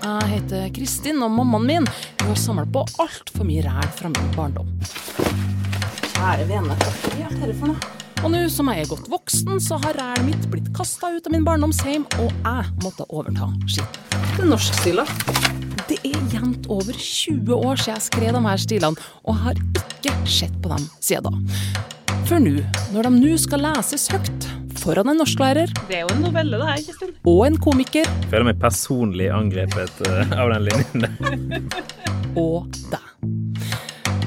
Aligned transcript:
Jeg 0.00 0.28
heter 0.30 0.68
Kristin, 0.72 1.18
og 1.20 1.28
mammaen 1.34 1.66
min 1.68 1.86
har 2.22 2.36
samla 2.40 2.62
på 2.72 2.86
altfor 3.02 3.44
mye 3.44 3.60
ræl 3.66 3.88
fra 3.98 4.08
min 4.08 4.30
barndom. 4.32 4.68
Kjære 6.14 6.46
vene, 6.48 6.76
hva 6.80 6.92
er 7.20 7.34
dette 7.34 7.56
for 7.58 7.68
noe? 7.68 7.90
Og 8.20 8.32
nå 8.32 8.40
som 8.52 8.70
jeg 8.72 8.86
er 8.86 8.88
godt 8.88 9.10
voksen, 9.12 9.60
så 9.60 9.76
har 9.84 9.98
rælet 10.00 10.24
mitt 10.24 10.46
blitt 10.52 10.70
kasta 10.76 11.10
ut 11.12 11.28
av 11.28 11.34
min 11.34 11.44
barndomsheim, 11.44 12.06
og 12.20 12.32
jeg 12.32 12.72
måtte 12.84 13.04
overta 13.12 13.50
skitten. 13.68 14.08
Det 14.30 14.46
er 14.46 14.48
norskstila. 14.48 15.04
Det 15.90 15.98
er 16.00 16.16
jevnt 16.32 16.70
over 16.72 16.96
20 16.96 17.52
år 17.56 17.80
siden 17.82 17.96
jeg 17.98 18.06
skrev 18.06 18.32
de 18.38 18.42
her 18.46 18.64
stilene, 18.64 19.08
og 19.28 19.40
har 19.44 19.60
ikke 19.82 20.16
sett 20.24 20.56
på 20.64 20.72
dem 20.72 20.88
siden 20.96 21.28
da. 21.28 21.76
For 22.24 22.40
nå, 22.40 22.56
når 22.94 23.10
de 23.10 23.14
nå 23.18 23.36
skal 23.42 23.68
leses 23.68 24.08
høyt 24.12 24.48
foran 24.80 25.10
en 25.12 25.18
norsklærer 25.20 25.70
Det 25.88 25.98
er 25.98 26.04
jo 26.06 26.10
en 26.14 26.22
novelle, 26.24 26.56
det 26.60 26.66
her, 26.68 26.82
Kristin. 26.86 27.14
og 27.28 27.40
en 27.46 27.58
komiker 27.60 28.06
Jeg 28.06 28.30
føler 28.32 28.46
meg 28.50 28.60
personlig 28.62 29.28
angrepet 29.34 30.02
eh, 30.08 30.34
av 30.40 30.52
den 30.54 30.66
linjen 30.68 31.04
der. 31.04 31.12
og 32.44 32.68
deg. 32.92 33.06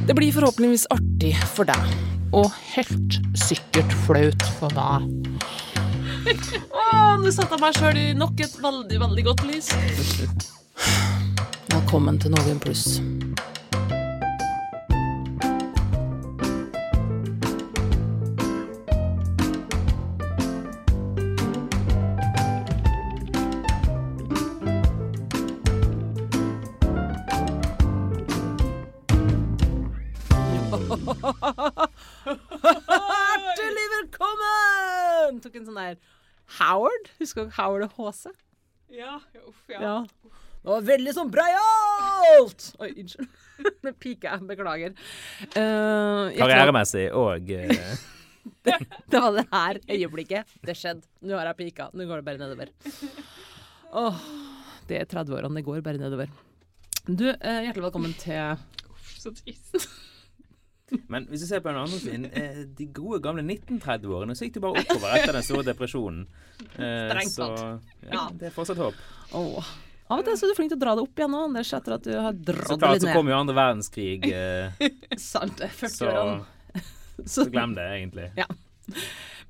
Det 0.08 0.16
blir 0.18 0.34
forhåpentligvis 0.36 0.86
artig 0.92 1.32
for 1.56 1.70
deg, 1.70 1.94
og 2.36 2.50
helt 2.74 3.20
sikkert 3.40 3.94
flaut 4.04 4.44
for 4.60 4.74
meg. 4.76 5.08
Å, 6.76 7.16
nå 7.20 7.32
satte 7.32 7.56
jeg 7.56 7.64
meg 7.64 7.78
sjøl 7.80 8.00
i 8.00 8.08
nok 8.18 8.44
et 8.44 8.58
veldig, 8.64 9.00
veldig 9.08 9.26
godt 9.32 9.46
lys. 9.48 9.72
Velkommen 11.74 12.20
til 12.22 12.36
Noen 12.36 12.60
pluss. 12.64 13.00
Howard. 36.60 37.12
Husker 37.20 37.48
du 37.48 37.54
Howard 37.58 37.88
og 37.88 37.96
HC? 37.98 38.34
Ja, 38.94 39.18
uff, 39.48 39.64
ja. 39.72 39.80
Ja. 39.82 39.96
Det 40.64 40.72
var 40.72 40.84
veldig 40.88 41.14
sånn 41.16 41.32
breialt! 41.34 42.70
Oi, 42.80 42.90
unnskyld. 43.02 43.40
Nå 43.84 43.92
piker 44.00 44.30
jeg. 44.30 44.46
Beklager. 44.48 44.94
Uh, 45.58 46.30
Karrieremessig 46.38 47.10
og 47.20 47.52
uh... 47.58 48.06
Det 48.64 49.20
var 49.20 49.36
det 49.36 49.44
her 49.52 49.82
øyeblikket. 49.98 50.56
Det 50.64 50.78
skjedde. 50.78 51.08
Nå 51.26 51.36
har 51.40 51.52
jeg 51.52 51.60
pika. 51.66 51.90
Nå 51.92 52.08
går 52.08 52.22
det 52.22 52.28
bare 52.30 52.42
nedover. 52.42 52.72
Åh, 54.04 54.24
det 54.88 55.02
er 55.02 55.12
30-årene. 55.12 55.58
Det 55.60 55.68
går 55.68 55.84
bare 55.84 56.00
nedover. 56.00 56.32
Du, 57.04 57.28
uh, 57.28 57.60
hjertelig 57.66 57.90
velkommen 57.90 58.16
til 58.22 58.56
Uff, 58.88 59.14
Så 59.20 59.36
trist. 59.36 59.90
Men 61.12 61.26
hvis 61.30 61.44
du 61.44 61.48
ser 61.50 61.64
på 61.64 61.72
den 61.72 61.80
andre 61.82 62.00
siden, 62.00 62.28
eh, 62.32 62.60
de 62.78 62.88
gode 62.94 63.20
gamle 63.24 63.44
1930-årene, 63.46 64.36
så 64.38 64.48
gikk 64.48 64.58
det 64.58 64.64
bare 64.66 64.84
oppover 64.84 65.16
etter 65.18 65.38
den 65.38 65.46
store 65.48 65.66
depresjonen. 65.68 66.28
Eh, 66.76 67.24
så 67.32 67.50
ja, 68.10 68.28
det 68.34 68.50
er 68.50 68.56
fortsatt 68.56 68.82
håp. 68.82 69.02
Oh. 69.38 69.74
Av 70.12 70.20
og 70.20 70.28
til 70.28 70.36
så 70.38 70.46
er 70.46 70.52
du 70.52 70.58
flink 70.58 70.74
til 70.74 70.78
å 70.78 70.84
dra 70.84 70.96
det 70.98 71.06
opp 71.06 71.20
igjen 71.22 71.32
nå, 71.34 71.44
Anders, 71.48 71.72
etter 71.74 71.96
at 71.96 72.06
du 72.06 72.12
har 72.14 72.34
Så 72.36 72.46
dratt 72.50 72.68
det 72.68 72.80
klart 72.84 72.98
ned. 72.98 73.04
så 73.06 73.08
ned. 73.10 73.16
kom 73.18 73.32
jo 73.32 73.38
andre 73.38 73.56
verdenskrig, 73.58 74.28
eh, 74.30 74.90
Sant, 75.32 75.56
det 75.62 75.70
er 75.70 75.78
40 75.80 75.96
så, 75.96 76.10
årene. 76.12 76.82
så 77.36 77.48
glem 77.50 77.78
det, 77.78 77.88
egentlig. 77.98 78.28
Ja. 78.38 78.50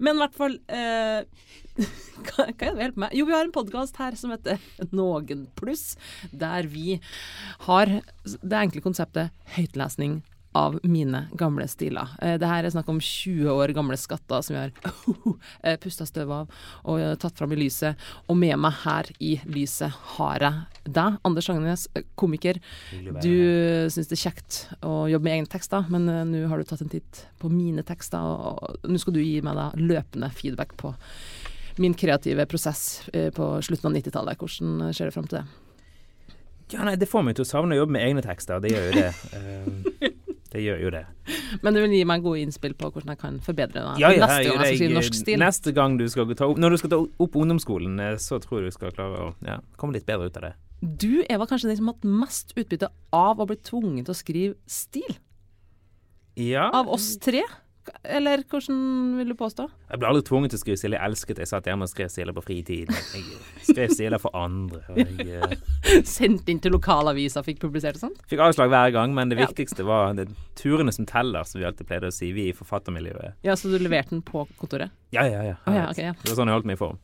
Men 0.03 0.17
i 0.17 0.23
hvert 0.23 0.37
fall 0.37 0.59
eh, 0.69 1.25
hva, 2.27 2.45
hva 2.45 2.45
er 2.45 2.53
det 2.53 2.75
vi 2.77 2.85
hjelper 2.85 3.03
med? 3.05 3.15
Jo, 3.17 3.25
vi 3.29 3.35
har 3.35 3.47
en 3.47 3.55
podkast 3.55 3.97
her 4.01 4.17
som 4.19 4.33
heter 4.33 4.61
Noen 4.93 5.47
pluss, 5.57 5.95
der 6.31 6.69
vi 6.69 6.99
har 7.65 7.97
det 8.23 8.59
enkle 8.61 8.83
konseptet 8.85 9.33
høytlesning 9.57 10.21
av 10.57 10.79
mine 10.83 11.25
gamle 11.39 11.67
stiler. 11.71 12.13
Eh, 12.21 12.37
det 12.41 12.49
her 12.49 12.63
er 12.63 12.73
snakk 12.73 12.89
om 12.91 13.01
20 13.01 13.51
år 13.53 13.73
gamle 13.75 13.97
skatter 13.99 14.43
som 14.45 14.55
vi 14.55 14.61
har 14.61 14.73
uh, 15.67 15.77
pusta 15.81 16.07
støv 16.07 16.31
av 16.33 16.53
og 16.83 16.99
eh, 16.99 17.15
tatt 17.19 17.37
fram 17.39 17.53
i 17.55 17.59
lyset. 17.59 17.99
Og 18.27 18.37
med 18.39 18.57
meg 18.61 18.75
her 18.83 19.09
i 19.23 19.35
lyset 19.49 19.93
har 20.17 20.43
jeg 20.43 20.93
deg, 20.93 21.19
Anders 21.23 21.49
Agnes, 21.49 21.87
eh, 21.95 22.05
komiker. 22.19 22.59
Du 23.23 23.33
syns 23.93 24.09
det 24.09 24.17
er 24.17 24.23
kjekt 24.25 24.59
å 24.83 25.05
jobbe 25.11 25.27
med 25.27 25.37
egne 25.37 25.51
tekster, 25.51 25.87
men 25.93 26.09
eh, 26.11 26.25
nå 26.27 26.45
har 26.51 26.59
du 26.59 26.67
tatt 26.67 26.83
en 26.83 26.91
titt 26.91 27.25
på 27.41 27.51
mine 27.51 27.85
tekster, 27.87 28.19
og 28.19 28.83
nå 28.87 28.99
skal 29.01 29.15
du 29.15 29.23
gi 29.23 29.39
meg 29.45 29.57
da 29.59 29.69
løpende 29.79 30.31
feedback 30.35 30.75
på 30.79 30.93
min 31.81 31.95
kreative 31.97 32.45
prosess 32.45 33.03
eh, 33.13 33.31
på 33.33 33.55
slutten 33.65 33.89
av 33.89 33.97
90-tallet. 33.97 34.39
Hvordan 34.39 34.89
eh, 34.89 34.95
ser 34.95 35.09
det 35.09 35.15
fram 35.15 35.29
til 35.29 35.41
det? 35.41 35.45
Ja, 36.73 36.83
nei, 36.87 36.95
det 36.97 37.09
får 37.09 37.25
meg 37.25 37.37
til 37.37 37.45
å 37.45 37.49
savne 37.49 37.75
å 37.75 37.83
jobbe 37.83 37.97
med 37.97 38.05
egne 38.07 38.23
tekster. 38.25 38.61
Det 38.63 38.73
gjør 38.73 38.89
jo 38.89 38.93
det. 39.01 40.13
Det 40.53 40.61
gjør 40.61 40.83
jo 40.83 40.89
det. 40.93 41.01
Men 41.65 41.73
du 41.73 41.79
vil 41.81 41.95
gi 41.97 42.03
meg 42.05 42.21
gode 42.21 42.43
innspill 42.43 42.75
på 42.77 42.91
hvordan 42.93 43.15
jeg 43.15 43.21
kan 43.23 43.39
forbedre 43.41 43.73
det 43.73 44.03
Ja, 44.03 44.11
ja, 44.13 44.27
neste 44.27 44.43
gang 44.43 44.59
jeg 44.59 44.59
skal 44.59 44.77
skrive 44.77 44.97
norsk 44.99 45.17
stil. 45.17 45.39
Neste 45.41 45.73
gang 45.73 45.95
du 45.97 46.05
skal 46.11 46.35
ta 46.37 46.49
opp 46.51 46.61
Når 46.61 46.75
du 46.75 46.81
skal 46.81 46.91
ta 46.93 46.99
opp 47.25 47.37
ungdomsskolen, 47.41 47.95
eh, 48.03 48.19
så 48.21 48.37
tror 48.43 48.61
jeg 48.61 48.69
du 48.69 48.77
skal 48.77 48.93
klare 48.93 49.23
å 49.23 49.31
ja, 49.47 49.57
komme 49.81 49.97
litt 49.97 50.05
bedre 50.05 50.29
ut 50.29 50.37
av 50.37 50.49
det. 50.49 50.53
Du 50.83 51.23
er 51.23 51.39
vel 51.39 51.49
kanskje 51.49 51.71
den 51.71 51.79
som 51.79 51.89
har 51.89 51.97
hatt 51.97 52.09
mest 52.21 52.53
utbytte 52.53 52.91
av 53.15 53.41
å 53.41 53.47
bli 53.49 53.57
tvunget 53.65 54.05
til 54.09 54.13
å 54.13 54.19
skrive 54.19 54.55
stil? 54.69 55.17
Ja. 56.37 56.67
Av 56.73 56.89
oss 56.91 57.15
tre? 57.21 57.41
Eller 58.03 58.43
hvordan 58.49 58.77
vil 59.17 59.31
du 59.31 59.35
påstå? 59.39 59.65
Jeg 59.89 59.99
ble 60.01 60.09
aldri 60.09 60.23
tvunget 60.27 60.53
til 60.53 60.59
å 60.59 60.61
skrive 60.61 60.79
stiler. 60.79 60.97
Jeg 60.99 61.11
elsket 61.11 61.37
det. 61.37 61.43
Jeg 61.45 61.51
satt 61.51 61.69
hjemme 61.69 61.87
og 61.87 61.91
skrev 61.91 62.11
stiler 62.11 62.35
på 62.35 62.43
fritiden. 62.45 62.95
Jeg 62.95 63.67
skrev 63.67 63.93
stiler 63.95 64.21
for 64.23 64.35
andre. 64.37 64.81
Jeg 64.97 65.27
eh, 65.39 66.03
Sendt 66.15 66.49
inn 66.51 66.61
til 66.63 66.75
lokalavisa, 66.75 67.43
fikk 67.45 67.61
publisert 67.63 67.99
og 67.99 68.05
sånt? 68.07 68.23
fikk 68.29 68.43
avslag 68.43 68.71
hver 68.73 68.93
gang, 68.95 69.15
men 69.15 69.31
det 69.31 69.39
viktigste 69.41 69.85
var 69.87 70.15
det 70.17 70.29
turene 70.59 70.93
som 70.95 71.07
teller, 71.09 71.47
som 71.47 71.61
vi 71.61 71.67
alltid 71.67 71.89
pleide 71.89 72.11
å 72.11 72.15
si, 72.15 72.31
vi 72.35 72.49
i 72.51 72.57
forfattermiljøet. 72.57 73.39
Ja, 73.45 73.57
så 73.59 73.71
du 73.71 73.79
leverte 73.79 74.15
den 74.15 74.23
på 74.25 74.45
kontoret? 74.59 74.93
Ja, 75.13 75.25
ja, 75.29 75.43
ja. 75.51 75.57
Oh, 75.67 75.75
ja, 75.75 75.89
okay, 75.91 76.11
ja. 76.11 76.15
Det 76.21 76.31
var 76.31 76.39
sånn 76.39 76.51
jeg 76.53 76.59
holdt 76.59 76.71
meg 76.71 76.79
i 76.79 76.83
form. 76.85 77.01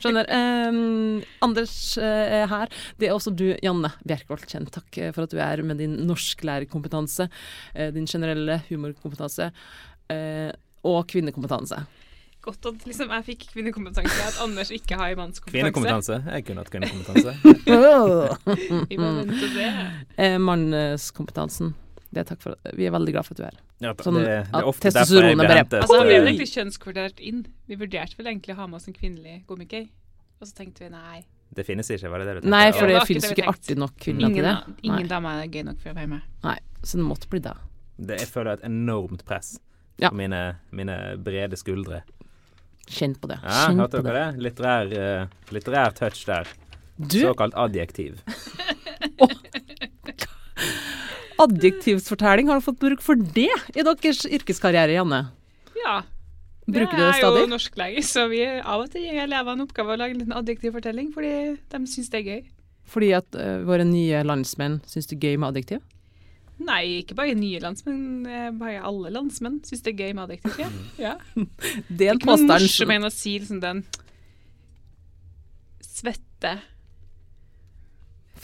Skjønner. 0.00 0.28
Ehm, 0.32 1.22
Anders 1.44 1.74
eh, 1.98 2.40
er 2.42 2.46
her. 2.50 2.72
Det 3.00 3.08
er 3.10 3.14
også 3.16 3.32
du, 3.36 3.46
Janne 3.64 3.92
Bjerkholt. 4.06 4.46
Kjent 4.50 4.70
takk 4.74 4.98
eh, 5.02 5.12
for 5.16 5.26
at 5.26 5.34
du 5.34 5.38
er 5.42 5.62
med 5.66 5.80
din 5.82 5.98
norsklærerkompetanse, 6.08 7.28
eh, 7.74 7.92
din 7.94 8.06
generelle 8.10 8.60
humorkompetanse 8.70 9.50
eh, 10.12 10.50
og 10.86 11.06
kvinnekompetanse. 11.10 11.80
Godt 12.46 12.66
at 12.70 12.84
liksom, 12.86 13.10
jeg 13.10 13.24
fikk 13.26 13.40
kvinnekompetanse, 13.56 14.20
at 14.22 14.36
Anders 14.44 14.68
ikke 14.70 14.94
har 15.00 15.16
mannskompetanse. 15.18 15.56
Kvinnekompetanse. 15.56 16.18
Jeg 16.30 16.44
kunne 16.46 16.62
hatt 16.62 16.70
kvinnekompetanse. 16.70 17.32
Vi 18.92 18.98
må 19.02 19.08
vente 19.16 19.40
og 19.48 19.56
se. 19.56 19.66
eh, 20.22 20.36
Mannskompetansen. 20.38 21.72
Det 22.14 22.22
er 22.22 22.26
takk 22.28 22.42
for 22.42 22.54
Vi 22.78 22.86
er 22.86 22.92
veldig 22.94 23.12
glad 23.16 23.26
for 23.26 23.34
at 23.34 23.38
du 23.40 23.44
er 23.44 23.54
her. 23.54 23.62
Ja, 23.82 23.92
Sånn 24.00 24.14
det, 24.20 24.24
det 24.46 24.60
er 24.60 24.68
ofte 24.70 24.90
derfor 24.94 25.24
jeg 25.26 25.36
blir 25.38 25.50
hentet. 25.58 25.80
Altså, 25.82 25.96
Vi 26.00 26.06
ble 26.08 26.16
eh, 26.18 26.26
egentlig 26.30 26.48
kjønnskvotert 26.52 27.20
inn. 27.20 27.40
Vi 27.66 27.78
vurderte 27.80 28.16
vel 28.20 28.30
egentlig 28.30 28.54
å 28.54 28.58
ha 28.60 28.66
med 28.70 28.78
oss 28.80 28.86
en 28.90 28.96
kvinnelig 28.96 29.40
komiker. 29.48 29.88
Og 30.40 30.46
så 30.48 30.54
tenkte 30.60 30.84
vi 30.86 30.90
nei. 30.92 31.24
Det 31.56 31.64
finnes 31.66 31.88
ikke, 31.90 32.10
var 32.12 32.22
det 32.22 32.26
det 32.28 32.34
du 32.36 32.40
tenkte? 32.40 32.52
Nei, 32.52 32.64
for 32.74 32.90
det 32.90 32.96
det 32.98 33.04
finnes 33.08 33.26
jo 33.28 33.34
ikke 33.36 33.48
artig 33.52 33.76
nok 33.78 33.94
kvinner 34.02 34.32
til 34.34 34.44
det. 34.44 34.54
ingen 34.82 35.04
Nei. 35.04 35.10
damer 35.10 35.42
er 35.44 35.48
gøy 35.52 35.62
nok 35.68 35.78
for 35.82 35.92
å 35.92 35.96
være 35.96 36.10
med. 36.10 36.26
Nei, 36.44 36.56
så 36.82 36.98
det 37.00 37.06
måtte 37.06 37.30
bli 37.32 37.40
det. 37.44 37.54
det 38.10 38.18
jeg 38.20 38.28
føler 38.32 38.58
et 38.58 38.64
enormt 38.66 39.24
press 39.28 39.56
Ja. 40.02 40.10
på 40.10 40.18
mine, 40.18 40.40
mine 40.70 40.96
brede 41.22 41.56
skuldre. 41.56 42.02
Kjenn 42.86 43.14
på 43.18 43.26
det. 43.30 43.38
Ja, 43.42 43.66
Kjenn 43.66 43.80
hørte 43.80 44.02
dere 44.04 44.18
det. 44.18 44.26
det? 44.36 44.42
Litterær, 44.46 44.92
uh, 44.92 45.52
litterær 45.54 45.94
touch 45.96 46.26
der. 46.28 46.46
Du, 46.98 47.18
Såkalt 47.22 47.54
adjektiv. 47.54 48.20
adjektivsfortelling, 51.42 52.48
har 52.48 52.60
du 52.60 52.66
fått 52.66 52.80
bruk 52.82 53.02
for 53.04 53.16
det 53.16 53.50
i 53.74 53.84
deres 53.84 54.24
yrkeskarriere, 54.26 54.96
Janne? 54.96 55.22
Ja. 55.82 56.02
Bruker 56.66 56.96
du 56.96 57.02
det 57.02 57.06
Jeg 57.06 57.14
er 57.14 57.22
stadig? 57.22 57.42
jo 57.44 57.50
norsklærer, 57.52 58.02
så 58.02 58.26
vi 58.32 58.42
av 58.46 58.82
og 58.82 58.90
til 58.90 59.04
gir 59.06 59.20
elevene 59.22 59.66
oppgave 59.66 59.94
å 59.94 59.98
lage 60.00 60.16
en 60.16 60.22
liten 60.24 60.34
adjektivfortelling, 60.34 61.12
fordi 61.14 61.34
de 61.72 61.82
syns 61.86 62.10
det 62.10 62.22
er 62.22 62.30
gøy. 62.30 62.40
Fordi 62.86 63.10
at 63.18 63.38
uh, 63.38 63.60
våre 63.66 63.86
nye 63.86 64.22
landsmenn 64.26 64.80
syns 64.86 65.06
det 65.10 65.18
er 65.18 65.30
gøy 65.30 65.38
med 65.42 65.52
adjektiv? 65.52 65.84
Nei, 66.56 67.02
ikke 67.02 67.14
bare 67.18 67.34
nye 67.36 67.60
landsmenn, 67.60 68.24
eh, 68.24 68.48
bare 68.56 68.80
alle 68.88 69.10
landsmenn 69.12 69.58
syns 69.66 69.82
det 69.84 69.92
er 69.92 70.06
gøy 70.06 70.14
med 70.16 70.24
adjektiv. 70.24 70.56
Ja. 70.56 70.70
ja. 71.10 71.14
Det 71.88 72.06
er 72.08 72.14
en 72.14 72.22
Ikke 72.22 72.30
påstand 72.32 72.64
morsomt 72.64 72.94
enn 72.96 73.08
å 73.08 73.12
si 73.12 73.34
liksom 73.36 73.60
den 73.60 73.82
svette 75.84 76.54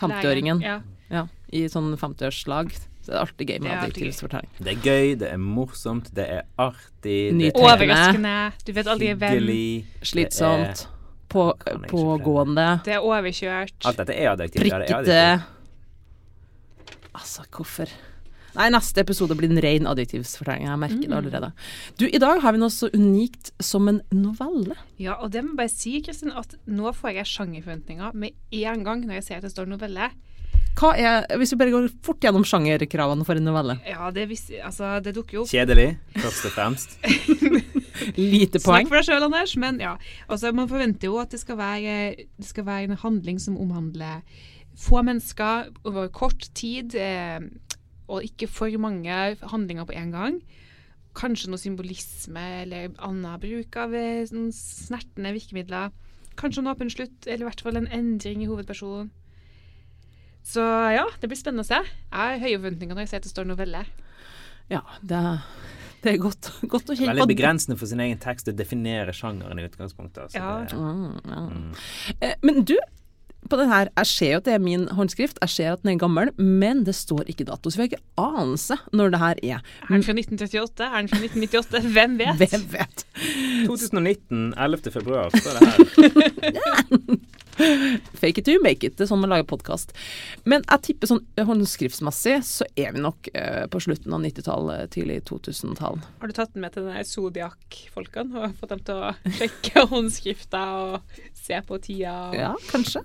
50-åringen 0.01 0.61
Ja. 0.65 0.79
ja, 1.13 1.27
i 1.53 1.67
sånn 1.71 1.93
50-årslag. 2.01 2.73
Så 3.03 3.11
det 3.11 3.17
er 3.17 3.21
alltid 3.25 3.51
gøy 3.51 3.59
med 3.59 3.71
Det 3.71 3.79
adjektivsfortelling. 3.79 4.51
Det 4.59 4.73
er 4.73 4.85
gøy, 4.87 5.15
det 5.19 5.31
er 5.33 5.41
morsomt, 5.43 6.11
det 6.15 6.27
er 6.37 6.45
artig, 6.63 7.17
det 7.39 7.49
er 7.51 7.59
Overraskende. 7.59 8.37
Du 8.63 8.71
vet 8.77 8.91
aldri 8.93 9.11
hvem. 9.15 9.35
hyggelig. 9.37 9.87
Slitsomt. 10.13 10.87
På, 11.33 11.49
pågående. 11.89 12.69
Det 12.85 12.95
er 12.99 13.05
overkjørt. 13.09 13.75
Alt 13.89 14.01
dette 14.03 14.15
er 14.15 14.35
adjektiv. 14.35 14.69
Ja, 14.69 14.79
det 14.79 14.89
er 14.93 15.03
Prikkete. 15.03 15.29
Altså, 17.13 17.45
hvorfor 17.53 17.93
Nei, 18.53 18.67
neste 18.69 19.01
episode 19.01 19.33
blir 19.37 19.49
en 19.49 19.61
ren 19.65 19.87
adjektivsfortelling. 19.89 20.67
Jeg 20.69 20.81
merker 20.83 21.07
det 21.09 21.17
allerede. 21.17 21.49
Du, 21.97 22.05
i 22.05 22.21
dag 22.21 22.43
har 22.45 22.53
vi 22.53 22.61
noe 22.61 22.73
så 22.73 22.91
unikt 22.93 23.49
som 23.65 23.89
en 23.89 24.03
novelle. 24.13 24.77
Ja, 25.01 25.15
og 25.25 25.33
det 25.33 25.41
må 25.47 25.55
jeg 25.55 25.61
bare 25.63 25.73
si, 25.73 25.95
Kristin, 26.05 26.35
at 26.37 26.53
nå 26.69 26.93
får 26.93 27.17
jeg 27.17 27.31
sjangerforventninger 27.31 28.13
med 28.13 28.37
en 28.61 28.85
gang 28.85 29.07
når 29.07 29.23
jeg 29.23 29.27
ser 29.29 29.41
at 29.41 29.47
det 29.49 29.55
står 29.55 29.71
novelle. 29.73 30.11
Hva 30.79 30.95
er, 30.97 31.27
Hvis 31.39 31.53
vi 31.53 31.59
bare 31.61 31.75
går 31.75 31.91
fort 32.05 32.25
gjennom 32.25 32.47
sjangerkravene 32.49 33.27
for 33.29 33.39
en 33.39 33.45
novelle. 33.47 33.77
Ja, 33.89 34.09
det, 34.15 34.29
vis, 34.31 34.47
altså, 34.63 34.97
det 35.05 35.15
dukker 35.17 35.41
jo 35.41 35.45
opp. 35.45 35.53
Kjedelig, 35.53 35.91
først 36.17 36.49
og 36.49 36.55
fremst. 36.57 36.97
Lite 38.17 38.59
Snakk 38.59 38.89
for 38.89 38.99
deg 38.99 39.07
sjøl, 39.07 39.27
Anders. 39.29 39.53
Men 39.61 39.79
ja. 39.83 39.93
Altså, 40.29 40.55
man 40.57 40.71
forventer 40.71 41.11
jo 41.11 41.21
at 41.23 41.35
det 41.35 41.43
skal, 41.43 41.61
være, 41.61 41.99
det 42.17 42.49
skal 42.49 42.67
være 42.67 42.91
en 42.91 43.03
handling 43.05 43.39
som 43.43 43.61
omhandler 43.61 44.25
få 44.79 45.03
mennesker 45.05 45.71
over 45.85 46.09
kort 46.15 46.49
tid, 46.57 46.95
eh, 46.97 47.41
og 48.09 48.25
ikke 48.25 48.49
for 48.49 48.73
mange 48.81 49.37
handlinger 49.43 49.85
på 49.89 49.97
en 49.97 50.13
gang. 50.13 50.39
Kanskje 51.17 51.51
noe 51.53 51.61
symbolisme 51.61 52.45
eller 52.63 52.95
annen 53.05 53.41
bruk 53.41 53.77
av 53.77 53.95
eh, 53.97 54.25
sånn 54.29 54.51
snertne 54.57 55.35
virkemidler. 55.37 55.93
Kanskje 56.41 56.63
en 56.63 56.73
åpen 56.73 56.93
slutt, 56.93 57.27
eller 57.27 57.45
i 57.45 57.51
hvert 57.51 57.65
fall 57.65 57.77
en 57.77 57.91
endring 57.93 58.45
i 58.45 58.49
hovedpersonen. 58.49 59.11
Så 60.45 60.63
ja, 60.95 61.05
det 61.23 61.29
blir 61.31 61.39
spennende 61.39 61.63
å 61.65 61.69
se. 61.69 61.79
Jeg 61.85 62.19
har 62.19 62.41
høye 62.43 62.59
forventninger 62.59 62.97
når 62.99 63.05
jeg 63.07 63.13
ser 63.13 63.23
at 63.23 63.29
det 63.29 63.33
står 63.35 63.47
novelle. 63.49 63.85
Ja, 64.73 64.81
det, 65.03 65.19
er- 65.19 65.45
det 66.03 66.15
er 66.15 66.19
godt, 66.23 66.49
godt 66.71 66.91
å 66.91 66.97
kjenne 66.99 67.13
Veldig 67.15 67.29
begrensende 67.31 67.77
for 67.79 67.87
sin 67.91 68.01
egen 68.03 68.19
tekst 68.23 68.49
å 68.51 68.55
definere 68.57 69.15
sjangeren 69.15 69.61
i 69.63 69.69
utgangspunktet. 69.69 70.25
Altså. 70.25 70.39
Ja. 70.41 70.57
Det, 70.67 70.75
Mm, 70.75 71.21
ja. 71.31 71.45
mm. 71.47 71.71
Eh, 72.21 72.35
Men 72.43 72.65
du, 72.67 72.75
på 73.51 73.59
den 73.59 73.71
her, 73.71 73.89
jeg 73.99 74.07
ser 74.07 74.31
jo 74.33 74.41
at 74.41 74.45
det 74.47 74.55
er 74.55 74.63
min 74.63 74.89
håndskrift, 74.95 75.39
jeg 75.43 75.51
ser 75.51 75.73
at 75.77 75.83
den 75.83 75.93
er 75.95 75.99
gammel, 76.03 76.31
men 76.39 76.83
det 76.87 76.95
står 76.95 77.27
ikke 77.31 77.47
dato, 77.49 77.71
så 77.71 77.79
vi 77.81 77.83
har 77.87 77.91
ikke 77.93 78.03
anelse 78.23 78.77
når 78.93 79.11
det 79.15 79.21
her 79.23 79.41
er. 79.43 79.63
Er 79.83 79.95
den 79.95 80.05
fra 80.07 80.15
1938? 80.15 80.87
Er 80.87 80.99
den 81.03 81.11
fra 81.11 81.23
1998? 81.23 81.87
Hvem 81.95 82.19
vet? 82.19 82.43
Hvem 82.43 82.67
vet? 82.75 83.07
2019, 83.71 84.55
11. 84.59 84.91
februar, 84.95 85.31
står 85.35 85.59
det 85.59 85.71
her. 85.71 85.79
Fake 88.21 88.41
it 88.41 88.47
to 88.49 88.57
make 88.65 88.87
it, 88.87 88.97
det 88.99 89.07
er 89.07 89.11
sånn 89.11 89.23
man 89.23 89.33
lager 89.33 89.47
podkast. 89.53 89.95
Men 90.49 90.65
jeg 90.67 90.85
tipper 90.89 91.11
sånn 91.11 91.23
håndskriftsmessig 91.39 92.39
så 92.47 92.67
er 92.79 92.95
vi 92.97 93.03
nok 93.05 93.31
eh, 93.35 93.65
på 93.73 93.83
slutten 93.83 94.15
av 94.15 94.25
90-tallet, 94.25 94.93
tidlig 94.95 95.21
2000-tall. 95.31 96.01
Har 96.23 96.33
du 96.33 96.37
tatt 96.37 96.55
den 96.55 96.65
med 96.65 96.75
til 96.75 96.89
denne 96.89 97.05
Zodiac-folkene 97.09 98.47
og 98.47 98.57
fått 98.61 98.75
dem 98.75 98.83
til 98.89 99.03
å 99.03 99.13
sjekke 99.39 99.87
håndskrifta 99.93 100.65
og 100.81 101.23
se 101.39 101.61
på 101.69 101.81
tida? 101.85 102.17
Og... 102.31 102.39
Ja, 102.41 102.53
kanskje. 102.71 103.05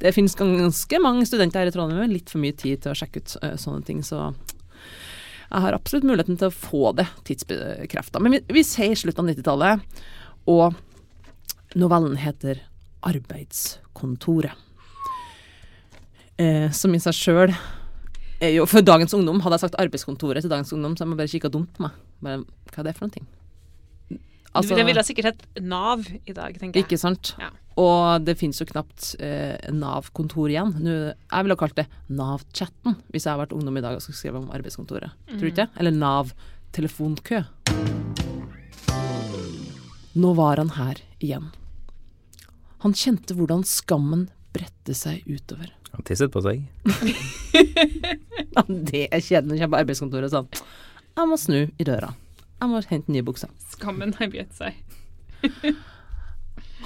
Det 0.00 0.14
finnes 0.16 0.38
ganske 0.38 1.02
mange 1.02 1.28
studenter 1.28 1.62
her 1.62 1.72
i 1.72 1.74
Trondheim 1.74 2.04
med 2.04 2.16
litt 2.16 2.32
for 2.32 2.42
mye 2.42 2.56
tid 2.56 2.84
til 2.84 2.94
å 2.94 2.98
sjekke 2.98 3.22
ut 3.22 3.36
eh, 3.42 3.56
sånne 3.60 3.86
ting, 3.86 4.02
så 4.06 4.30
jeg 5.52 5.60
har 5.66 5.76
absolutt 5.76 6.06
muligheten 6.08 6.38
til 6.40 6.48
å 6.48 6.54
få 6.54 6.94
det 6.96 7.04
tidsbekrefta. 7.28 8.22
Men 8.24 8.38
vi, 8.38 8.44
vi 8.56 8.62
sier 8.64 8.96
slutten 8.96 9.26
av 9.26 9.34
90-tallet, 9.34 10.04
og 10.48 11.76
novellen 11.78 12.16
heter 12.20 12.62
'Arbeidskontoret'. 13.02 14.56
Eh, 16.38 16.70
som 16.70 16.94
i 16.94 16.98
seg 16.98 17.12
sjøl 17.14 17.52
er 18.42 18.50
jo 18.56 18.64
For 18.66 18.80
dagens 18.82 19.12
ungdom, 19.14 19.40
hadde 19.44 19.58
jeg 19.58 19.60
sagt 19.68 19.76
'Arbeidskontoret' 19.78 20.40
til 20.42 20.50
dagens 20.50 20.72
ungdom, 20.72 20.96
så 20.96 21.04
hadde 21.04 21.10
man 21.14 21.18
bare 21.18 21.28
kikka 21.28 21.50
dumt 21.50 21.72
på 21.76 21.82
meg. 21.86 21.92
Bare, 22.22 22.38
hva 22.72 22.78
er 22.78 22.82
det 22.84 22.96
for 22.96 23.06
noen 23.06 23.12
ting? 23.18 23.26
Altså- 24.54 24.76
det 24.76 24.84
ville 24.84 25.00
sikkert 25.02 25.24
hett 25.24 25.62
Nav 25.62 26.00
i 26.26 26.32
dag, 26.32 26.58
tenker 26.58 26.74
jeg. 26.76 26.84
ikke 26.84 26.98
sant? 26.98 27.34
Ja. 27.38 27.48
Og 27.78 28.22
det 28.24 28.36
finnes 28.36 28.58
jo 28.60 28.66
knapt 28.66 29.14
eh, 29.18 29.56
Nav-kontor 29.72 30.50
igjen. 30.50 30.74
Nå, 30.76 31.14
jeg 31.14 31.44
ville 31.44 31.56
kalt 31.56 31.74
det 31.74 31.86
Nav-chatten 32.10 32.96
hvis 33.10 33.24
jeg 33.24 33.32
hadde 33.32 33.46
vært 33.46 33.56
ungdom 33.56 33.78
i 33.78 33.80
dag 33.80 33.94
og 33.96 34.02
skulle 34.02 34.16
skrive 34.16 34.36
om 34.42 34.50
arbeidskontoret. 34.50 35.10
Tror 35.28 35.40
du 35.40 35.46
ikke? 35.46 35.68
Eller 35.78 35.90
Nav-telefonkø. 35.90 37.44
Nå 40.14 40.34
var 40.36 40.56
han 40.60 40.68
her 40.76 40.96
igjen. 41.20 41.48
Han 42.82 42.94
kjente 42.98 43.36
hvordan 43.38 43.62
skammen 43.68 44.26
bredte 44.52 44.94
seg 44.96 45.22
utover. 45.26 45.70
Han 45.92 46.06
tisset 46.08 46.32
på 46.32 46.42
seg. 46.44 46.64
Ja, 48.52 48.66
det 48.68 49.06
er 49.08 49.22
kjedelig 49.24 49.62
kjenne 49.62 49.72
på 49.72 49.78
arbeidskontoret 49.78 50.26
og 50.28 50.32
sånn. 50.34 50.48
Jeg 51.16 51.28
må 51.30 51.36
snu 51.40 51.60
i 51.80 51.84
døra. 51.88 52.10
Jeg 52.60 52.68
må 52.68 52.80
hente 52.90 53.14
nye 53.14 53.24
bukser. 53.24 53.48
Skammen 53.72 54.12
har 54.18 54.28
bredt 54.32 54.52
seg. 54.58 54.76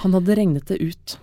Han 0.03 0.15
hadde 0.15 0.37
regnet 0.39 0.71
det 0.71 0.77
ut. 0.79 1.17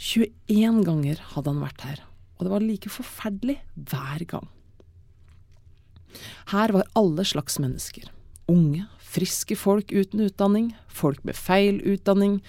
21 0.00 0.80
ganger 0.86 1.20
hadde 1.34 1.52
han 1.52 1.60
vært 1.62 1.84
her, 1.84 2.00
og 2.38 2.46
det 2.46 2.52
var 2.54 2.64
like 2.64 2.90
forferdelig 2.90 3.58
hver 3.76 4.24
gang. 4.32 4.48
Her 6.50 6.72
var 6.74 6.88
alle 6.98 7.26
slags 7.28 7.60
mennesker. 7.62 8.08
Unge, 8.50 8.86
friske 9.12 9.56
folk 9.60 9.92
uten 9.92 10.24
utdanning, 10.24 10.72
folk 10.88 11.22
med 11.28 11.38
feil 11.38 11.78
utdanning, 11.84 12.40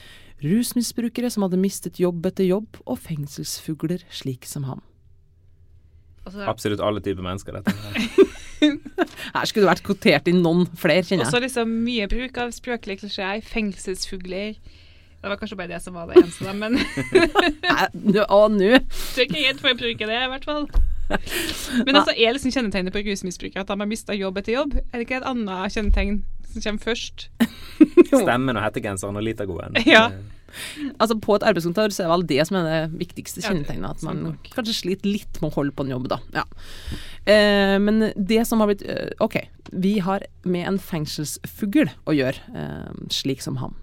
rusmisbrukere 0.43 1.29
som 1.33 1.45
hadde 1.47 1.59
mistet 1.61 1.99
jobb 2.01 2.25
etter 2.29 2.47
jobb, 2.47 2.79
og 2.85 2.99
fengselsfugler 3.03 4.03
slik 4.13 4.47
som 4.49 4.67
ham. 4.69 4.83
Altså, 6.23 6.45
Absolutt 6.47 6.83
alle 6.83 7.01
typer 7.03 7.25
mennesker, 7.25 7.59
dette. 7.59 7.73
her. 8.63 9.45
Skulle 9.49 9.65
det 9.65 9.71
vært 9.73 9.83
kvotert 9.87 10.29
inn 10.31 10.39
noen 10.43 10.63
flere, 10.79 11.03
kjenner 11.03 11.25
jeg. 11.25 11.31
også 11.33 11.43
liksom 11.43 11.75
mye 11.83 12.07
bruk 12.11 12.39
av 12.39 12.53
språklige 12.55 13.03
klisjeer. 13.03 13.43
Fengselsfugler. 13.47 14.55
Det 15.23 15.31
var 15.31 15.39
kanskje 15.39 15.55
bare 15.59 15.71
det 15.71 15.79
som 15.83 15.95
var 15.95 16.09
det 16.09 16.19
eneste, 16.19 16.43
da, 16.43 16.51
men 16.51 16.75
Å, 18.27 18.41
nå! 18.51 18.59
du 18.59 19.21
er 19.23 19.23
ikke 19.23 19.39
redd 19.39 19.61
for 19.63 19.71
å 19.71 19.77
bruke 19.79 20.07
det, 20.09 20.17
i 20.19 20.31
hvert 20.33 20.47
fall. 20.47 20.65
Men 21.87 21.95
altså, 21.99 22.11
er 22.15 22.35
liksom 22.35 22.51
kjennetegnet 22.51 22.95
på 22.95 23.03
rusmisbrukere 23.05 23.63
at 23.63 23.71
de 23.71 23.77
har 23.79 23.87
mista 23.87 24.15
jobb 24.17 24.41
etter 24.41 24.57
jobb? 24.57 24.75
Er 24.81 24.97
det 24.99 25.05
ikke 25.07 25.21
et 25.21 25.27
annet 25.29 25.75
kjennetegn 25.75 26.17
som 26.51 26.65
kommer 26.65 26.87
først? 26.89 27.27
Stemmen 28.11 28.59
og 28.59 28.63
hettegenseren 28.65 29.19
og 29.19 29.25
litagoen. 29.27 29.79
Ja. 29.87 30.09
Altså 31.01 31.17
På 31.21 31.37
et 31.37 31.45
arbeidskontor 31.47 31.93
så 31.93 32.05
er 32.05 32.11
vel 32.13 32.25
det 32.29 32.39
som 32.47 32.59
er 32.59 32.67
det 32.67 32.99
viktigste 33.01 33.43
kjennetegnet. 33.43 33.97
At 33.97 34.05
man 34.05 34.37
kanskje 34.53 34.77
sliter 34.77 35.09
litt 35.09 35.41
med 35.41 35.51
å 35.51 35.57
holde 35.57 35.75
på 35.75 35.85
en 35.85 35.93
jobb, 35.95 36.09
da. 36.11 36.19
Ja. 36.35 36.45
Eh, 37.25 37.77
men 37.81 38.09
det 38.15 38.41
som 38.49 38.61
har 38.61 38.69
blitt 38.71 38.85
eh, 38.85 39.13
OK, 39.23 39.39
vi 39.71 39.97
har 40.03 40.25
med 40.43 40.67
en 40.69 40.79
fengselsfugl 40.81 41.89
å 42.09 42.15
gjøre, 42.15 42.53
eh, 42.53 43.03
slik 43.13 43.43
som 43.45 43.59
ham. 43.63 43.77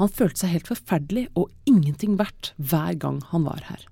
Han 0.00 0.10
følte 0.10 0.42
seg 0.42 0.56
helt 0.56 0.70
forferdelig 0.70 1.28
og 1.38 1.52
ingenting 1.68 2.16
verdt 2.20 2.52
hver 2.56 2.96
gang 3.00 3.20
han 3.32 3.46
var 3.48 3.64
her. 3.68 3.86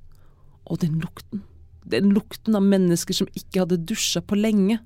Og 0.70 0.80
den 0.84 1.00
lukten. 1.02 1.44
Den 1.90 2.12
lukten 2.14 2.56
av 2.56 2.64
mennesker 2.66 3.16
som 3.16 3.30
ikke 3.34 3.64
hadde 3.64 3.80
dusja 3.88 4.22
på 4.22 4.38
lenge, 4.38 4.78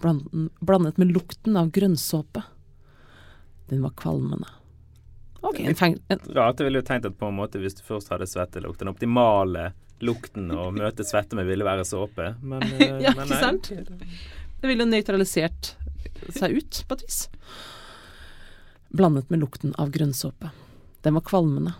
blandet 0.00 1.00
med 1.00 1.12
lukten 1.12 1.56
av 1.58 1.72
grønnsåpe. 1.74 2.44
Den 3.70 3.82
var 3.82 3.94
kvalmende. 3.98 4.48
Ok, 5.42 5.60
en 5.60 5.74
feng 5.78 5.98
en, 6.08 6.20
Rart, 6.34 6.58
jeg 6.60 6.68
ville 6.70 6.80
jo 6.80 6.86
tenkt 6.86 7.06
at 7.08 7.16
på 7.18 7.28
en 7.28 7.36
måte 7.36 7.60
hvis 7.62 7.76
du 7.78 7.82
først 7.86 8.08
hadde 8.12 8.26
svettelukt, 8.30 8.80
den 8.80 8.88
optimale 8.90 9.70
lukten 10.04 10.50
å 10.52 10.70
møte 10.74 11.04
svette 11.08 11.36
med 11.38 11.46
ville 11.48 11.64
være 11.64 11.84
såpe, 11.88 12.34
men, 12.42 12.62
eh, 12.80 12.98
Ja, 13.04 13.12
men 13.16 13.24
ikke 13.28 13.34
nei. 13.34 13.40
sant? 13.40 13.70
Det 14.60 14.70
ville 14.70 14.86
nøytralisert 14.88 15.74
seg 16.32 16.56
ut, 16.56 16.82
på 16.88 16.96
et 16.96 17.02
vis. 17.06 17.20
Blandet 18.96 19.30
med 19.30 19.42
lukten 19.42 19.74
av 19.78 19.90
grønnsåpe. 19.92 20.50
Den 21.04 21.14
var 21.18 21.24
kvalmende. 21.26 21.74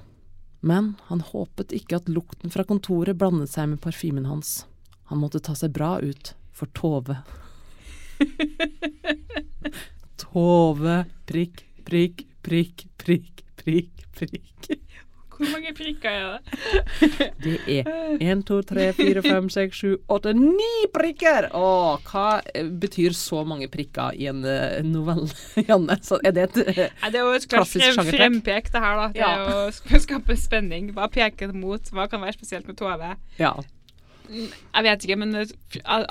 Men 0.61 0.95
han 1.09 1.21
håpet 1.25 1.73
ikke 1.77 2.01
at 2.01 2.09
lukten 2.11 2.51
fra 2.53 2.65
kontoret 2.69 3.17
blandet 3.21 3.51
seg 3.53 3.69
med 3.73 3.81
parfymen 3.85 4.27
hans. 4.29 4.65
Han 5.11 5.21
måtte 5.23 5.41
ta 5.41 5.55
seg 5.55 5.73
bra 5.77 5.97
ut 6.03 6.35
for 6.57 6.69
Tove. 6.77 7.21
Tove, 10.21 11.05
prikk, 11.29 11.65
prikk, 11.87 12.25
prikk, 12.43 12.87
prikk, 13.01 13.43
prikk, 13.67 14.07
prikk. 14.19 14.73
Hvor 15.37 15.51
mange 15.53 15.69
prikker 15.77 16.09
er 16.09 16.29
det? 16.33 16.61
Det 17.45 17.57
er 17.69 17.89
én, 18.25 18.41
to, 18.49 18.63
tre, 18.65 18.87
fire, 18.97 19.21
fem, 19.21 19.51
seks, 19.53 19.83
sju, 19.83 19.91
åtte, 20.09 20.33
ni 20.33 20.87
prikker! 20.95 21.51
Å, 21.53 21.67
hva 22.09 22.23
eh, 22.55 22.65
betyr 22.81 23.13
så 23.13 23.43
mange 23.45 23.69
prikker 23.69 24.17
i 24.17 24.31
en 24.33 24.41
eh, 24.49 24.79
novelle, 24.87 25.29
Janne? 25.69 25.99
Så 26.07 26.17
er 26.25 26.33
det 26.39 26.47
et 26.47 26.57
ja, 26.79 26.89
Nei, 27.03 27.13
det 27.13 27.21
er 27.21 27.29
jo 27.29 27.37
et 27.37 27.49
Klassisk 27.53 27.85
sjangertrekk. 27.85 28.17
frempek, 28.17 28.73
det 28.73 28.85
her. 28.87 28.97
da. 29.03 29.07
Det 29.13 29.21
Ja. 29.21 29.31
er 29.35 29.45
jo 29.45 29.61
å 29.99 30.03
skape 30.09 30.39
spenning. 30.41 30.89
Hva 30.97 31.11
peker 31.13 31.53
det 31.53 31.61
mot? 31.61 31.93
Hva 31.93 32.09
kan 32.09 32.25
være 32.25 32.39
spesielt 32.41 32.65
med 32.73 32.81
Tove? 32.81 33.13
Ja. 33.37 33.53
Jeg 34.33 34.83
vet 34.89 35.05
ikke, 35.05 35.21
men 35.21 35.37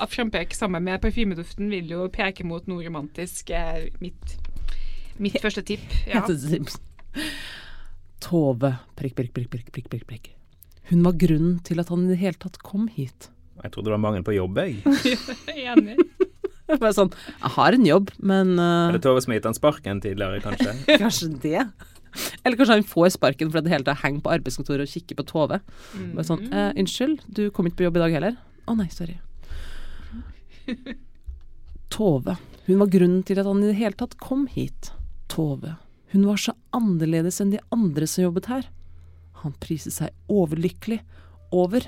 frempek 0.08 0.54
sammen 0.56 0.86
med 0.86 1.02
parfymeduften 1.02 1.66
vil 1.74 1.90
jo 1.98 2.06
peke 2.14 2.46
mot 2.46 2.70
noe 2.70 2.86
romantisk. 2.86 3.50
Mitt, 4.00 4.38
mitt 5.18 5.42
første 5.42 5.66
tipp. 5.66 5.82
Ja. 6.06 6.22
Tove 8.24 8.72
prikk, 8.96 9.16
prikk, 9.18 9.32
prikk, 9.36 9.50
prikk, 9.52 9.70
prikk, 9.72 9.88
prikk, 9.92 10.06
prikk. 10.08 10.30
Hun 10.90 11.02
var 11.02 11.16
grunnen 11.18 11.58
til 11.66 11.82
at 11.82 11.90
han 11.90 12.06
i 12.06 12.12
det 12.12 12.20
hele 12.20 12.38
tatt 12.40 12.60
kom 12.64 12.86
hit. 12.92 13.30
Jeg 13.64 13.72
trodde 13.72 13.88
det 13.88 13.96
var 13.96 14.02
mangel 14.02 14.24
på 14.26 14.36
jobb, 14.36 14.58
jeg. 14.60 14.80
Er 15.52 15.74
Enig. 15.74 15.96
Bare 16.66 16.92
sånn, 16.94 17.12
jeg 17.30 17.52
har 17.54 17.76
en 17.76 17.84
jobb, 17.86 18.10
men 18.26 18.56
uh... 18.58 18.88
Er 18.88 18.96
det 18.96 19.04
Tove 19.04 19.20
som 19.22 19.32
har 19.32 19.38
gitt 19.38 19.46
han 19.46 19.56
sparken 19.56 20.00
tidligere, 20.02 20.40
kanskje? 20.42 20.74
kanskje 21.02 21.28
det? 21.42 21.62
Eller 22.42 22.58
kanskje 22.58 22.78
han 22.78 22.88
får 22.88 23.12
sparken 23.14 23.52
fordi 23.52 23.68
det 23.68 23.74
hele 23.74 23.86
tatt 23.86 24.02
henger 24.02 24.24
på 24.24 24.32
arbeidskontoret 24.34 24.86
og 24.86 24.90
kikker 24.90 25.18
på 25.20 25.26
Tove. 25.28 25.60
Bare 26.16 26.26
sånn, 26.26 26.46
eh, 26.50 26.72
unnskyld, 26.74 27.22
du 27.28 27.46
kom 27.54 27.68
ikke 27.68 27.82
på 27.82 27.86
jobb 27.86 28.00
i 28.00 28.04
dag 28.04 28.18
heller? 28.18 28.38
Å 28.66 28.76
nei, 28.78 28.88
sorry. 28.94 29.18
Tove, 31.94 32.34
hun 32.66 32.82
var 32.82 32.90
grunnen 32.90 33.22
til 33.26 33.38
at 33.38 33.46
han 33.46 33.62
i 33.62 33.70
det 33.70 33.78
hele 33.78 33.98
tatt 33.98 34.18
kom 34.22 34.46
hit. 34.50 34.90
Tove, 35.30 35.76
hun 36.16 36.26
var 36.30 36.40
så 36.40 36.54
annerledes 36.76 37.40
enn 37.42 37.52
de 37.52 37.60
andre 37.74 38.08
som 38.08 38.24
jobbet 38.26 38.48
her. 38.50 38.68
Han 39.42 39.54
priste 39.60 39.92
seg 39.94 40.14
overlykkelig 40.32 41.02
over 41.54 41.84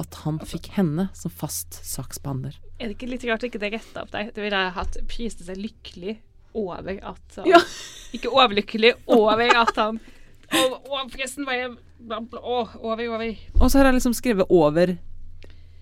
at 0.00 0.16
han 0.24 0.40
fikk 0.42 0.72
henne 0.76 1.08
som 1.16 1.32
fast 1.32 1.78
saksbehandler. 1.86 2.56
Er 2.80 2.88
det 2.88 2.96
ikke 2.96 3.10
litt 3.10 3.26
rart 3.28 3.44
at 3.44 3.50
ikke 3.50 3.60
det 3.62 3.72
retta 3.76 4.04
opp 4.04 4.12
deg? 4.14 4.32
Det 4.34 4.42
ville 4.42 4.62
jeg 4.64 4.76
hatt 4.78 4.98
priste 5.10 5.46
seg 5.46 5.60
lykkelig 5.60 6.16
over 6.56 6.96
at 7.12 7.36
han 7.38 7.46
Ja. 7.46 7.60
Ikke 8.16 8.32
overlykkelig 8.34 8.88
over 9.14 9.52
at 9.54 9.76
han 9.78 10.00
Å, 10.50 10.62
forresten 11.12 11.46
var 11.46 11.54
jeg 11.54 11.76
over, 12.10 12.80
over. 12.82 13.28
Og 13.60 13.68
så 13.70 13.78
har 13.78 13.86
jeg 13.86 14.00
liksom 14.00 14.16
skrevet 14.18 14.50
over 14.50 14.96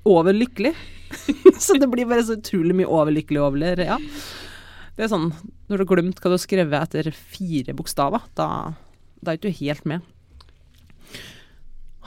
over 0.09 0.33
lykkelig. 0.37 0.75
så 1.65 1.79
det 1.81 1.89
blir 1.89 2.09
bare 2.09 2.25
så 2.25 2.37
utrolig 2.37 2.77
mye 2.77 2.89
overlykkelig 2.89 3.41
over. 3.41 3.81
Ja. 3.81 3.97
Det 4.99 5.07
er 5.07 5.13
sånn 5.13 5.29
når 5.31 5.79
du 5.79 5.83
har 5.85 5.89
glemt 5.93 6.19
hva 6.19 6.33
du 6.33 6.35
har 6.35 6.43
skrevet 6.43 6.89
etter 6.89 7.13
fire 7.15 7.75
bokstaver, 7.79 8.25
da, 8.35 8.75
da 9.23 9.31
er 9.31 9.39
du 9.39 9.47
ikke 9.47 9.61
helt 9.61 9.85
med. 9.87 10.03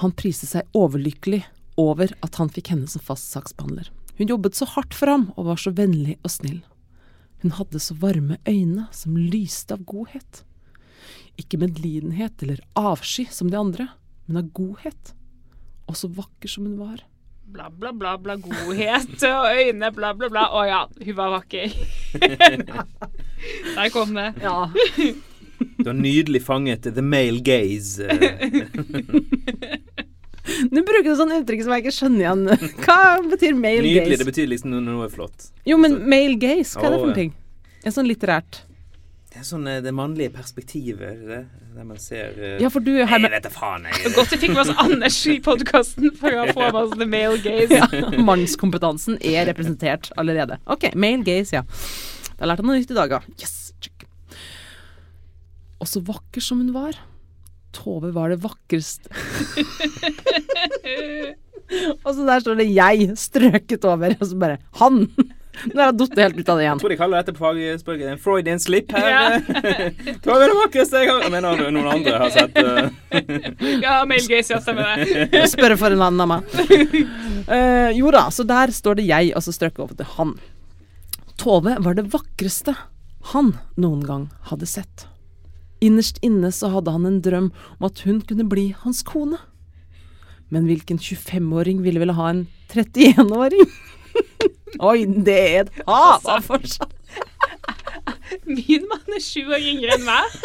Han 0.03 0.12
priste 0.17 0.50
seg 0.50 0.67
overlykkelig 0.75 1.39
over 1.79 2.12
at 2.19 2.36
han 2.36 2.51
fikk 2.51 2.74
henne 2.74 2.91
som 2.91 3.03
fast 3.05 3.31
saksbehandler. 3.31 3.88
Hun 4.19 4.27
jobbet 4.27 4.60
så 4.60 4.67
hardt 4.74 4.98
for 4.98 5.07
ham 5.07 5.29
og 5.38 5.48
var 5.48 5.62
så 5.63 5.71
vennlig 5.77 6.17
og 6.19 6.33
snill. 6.33 6.60
Hun 7.45 7.55
hadde 7.55 7.79
så 7.79 7.95
varme 8.01 8.41
øyne 8.43 8.89
som 8.91 9.15
lyste 9.15 9.77
av 9.77 9.86
godhet. 9.88 10.43
Ikke 11.39 11.62
medlidenhet 11.62 12.43
eller 12.43 12.60
avsky 12.75 13.24
som 13.31 13.48
de 13.53 13.62
andre, 13.62 13.88
men 14.27 14.43
av 14.43 14.51
godhet. 14.57 15.13
Og 15.88 15.95
så 15.95 16.12
vakker 16.12 16.51
som 16.51 16.67
hun 16.67 16.75
var. 16.81 17.00
Bla, 17.51 17.70
bla, 17.70 17.91
bla, 17.93 18.17
bla, 18.17 18.36
godhet 18.39 19.24
og 19.27 19.46
øyne, 19.51 19.89
bla, 19.91 20.13
bla, 20.15 20.29
bla. 20.31 20.46
Å 20.55 20.62
ja, 20.70 20.81
hun 21.05 21.15
var 21.17 21.34
vakker. 21.36 21.74
Der 23.75 23.89
kom 23.91 24.13
det. 24.15 24.29
Ja. 24.43 24.70
Du 25.81 25.89
har 25.89 25.98
nydelig 25.98 26.41
fanget 26.46 26.88
the 26.96 27.03
male 27.03 27.41
gaze. 27.43 28.08
Nå 30.72 30.81
bruker 30.86 31.12
du 31.12 31.15
sånn 31.20 31.34
uttrykk 31.36 31.63
som 31.65 31.74
jeg 31.75 31.84
ikke 31.84 31.96
skjønner 31.96 32.24
igjen. 32.24 32.72
Hva 32.86 33.00
betyr 33.29 33.53
male 33.58 33.84
Nydelig, 33.84 34.08
gaze? 34.15 34.22
det 34.24 34.29
betyr 34.31 34.50
liksom 34.51 34.74
noe 34.86 35.10
flott. 35.12 35.51
Jo, 35.67 35.77
men 35.81 36.00
male 36.10 36.38
gaze, 36.41 36.77
hva 36.79 36.88
er 36.88 36.96
det 36.96 37.01
for 37.03 37.12
noe? 37.12 37.17
ting? 37.20 37.31
En 37.86 37.93
sånn 37.96 38.08
litterært. 38.10 38.63
Det 39.31 39.39
er 39.39 39.45
sånn 39.47 39.63
det 39.63 39.93
mannlige 39.95 40.33
perspektivet, 40.35 41.21
det, 41.23 41.38
der 41.71 41.85
man 41.88 42.00
ser 42.03 42.33
uh, 42.35 42.57
Ja, 42.59 42.67
for 42.73 42.83
du 42.83 42.91
er 43.00 43.07
her 43.07 43.21
med 43.23 43.31
vet 43.31 43.47
faen, 43.53 43.85
jeg. 43.88 44.11
Godt 44.17 44.33
vi 44.33 44.39
fikk 44.41 44.57
med 44.57 44.65
oss 44.65 44.81
Anders 44.83 45.19
i 45.31 45.38
podkasten 45.43 46.11
for 46.19 46.35
å 46.35 46.50
få 46.51 46.65
med 46.65 46.79
oss 46.81 46.97
the 47.00 47.07
male 47.07 47.39
gaze. 47.39 47.79
ja, 47.79 48.11
Mannskompetansen 48.27 49.21
er 49.23 49.47
representert 49.47 50.11
allerede. 50.19 50.59
OK, 50.67 50.89
male 51.00 51.23
gaze, 51.23 51.61
ja. 51.61 51.63
Da 52.35 52.50
lærte 52.50 52.65
han 52.65 52.73
noe 52.73 52.81
nytt 52.81 52.91
i 52.91 53.00
dag, 53.00 53.15
ja. 53.15 53.23
Yes! 53.39 53.55
check. 53.81 54.03
Og 55.81 55.88
så 55.89 56.03
vakker 56.05 56.43
som 56.43 56.59
hun 56.61 56.75
var. 56.75 57.00
Tove 57.71 58.11
var 58.11 58.33
det 58.33 58.41
vakreste 58.43 59.07
Og 62.03 62.09
så 62.11 62.25
der 62.27 62.41
står 62.43 62.57
det 62.59 62.67
'jeg' 62.67 63.15
strøket 63.15 63.85
over, 63.88 64.11
og 64.19 64.25
så 64.27 64.35
bare 64.35 64.57
'han'. 64.75 65.07
Nå 65.62 65.75
har 65.77 65.89
jeg 65.91 65.98
datt 66.00 66.22
helt 66.24 66.39
ut 66.39 66.50
av 66.50 66.58
det 66.60 66.63
igjen. 66.63 66.79
Jeg 66.79 66.84
tror 66.84 66.93
de 66.93 66.98
kaller 67.00 67.22
dette 67.22 67.36
på 67.36 67.43
fagspråket 67.43 68.12
en 68.12 68.22
Freudian 68.22 68.62
slip 68.62 68.93
her. 68.96 69.10
Ja. 69.12 69.24
Tove 70.24 70.38
er 70.46 70.53
det 70.53 70.58
vakreste 70.58 71.03
jeg 71.03 71.12
har 71.12 71.25
Jeg 71.25 71.34
mener 71.34 71.67
noen 71.75 71.89
andre 71.91 72.22
har 72.24 72.34
sett 72.34 72.58
uh... 72.58 72.88
Ja, 73.86 74.00
male 74.10 74.24
Gacy 74.31 74.55
ja, 74.55 74.62
stemmer 74.63 74.96
det. 75.01 75.43
Spørre 75.51 75.77
for 75.79 75.93
en 75.93 76.05
annen 76.08 76.24
av 76.25 76.31
meg. 76.31 76.55
Uh, 77.50 77.91
jo 78.00 78.13
da, 78.15 78.25
så 78.34 78.48
der 78.48 78.74
står 78.74 79.01
det 79.01 79.10
'jeg', 79.10 79.36
og 79.36 79.46
så 79.46 79.53
strøk 79.55 79.77
jeg 79.77 79.86
over 79.86 80.00
til 80.00 80.10
'han'. 80.15 80.36
Tove 81.41 81.77
var 81.81 81.98
det 81.98 82.10
vakreste 82.13 82.75
han 83.34 83.55
noen 83.77 84.03
gang 84.05 84.27
hadde 84.50 84.65
sett. 84.70 85.05
Innerst 85.81 86.20
inne 86.25 86.51
så 86.53 86.70
hadde 86.74 86.93
han 86.93 87.05
en 87.05 87.22
drøm 87.22 87.51
om 87.79 87.88
at 87.88 88.03
hun 88.05 88.22
kunne 88.22 88.46
bli 88.50 88.72
hans 88.84 89.01
kone. 89.05 89.38
Men 90.51 90.67
hvilken 90.67 91.00
25-åring 91.00 91.81
ville 91.81 92.01
vel 92.01 92.13
ha 92.17 92.29
en 92.29 92.48
31-åring? 92.74 93.65
Oi, 94.79 95.05
det 95.05 95.37
er 95.39 95.59
et 95.65 95.71
hav 95.87 96.25
av 96.31 96.41
forskjell. 96.47 96.91
Min 98.47 98.85
mann 98.89 99.15
er 99.17 99.23
sju 99.23 99.43
år 99.51 99.59
yngre 99.73 99.97
enn 99.97 100.05
meg. 100.07 100.37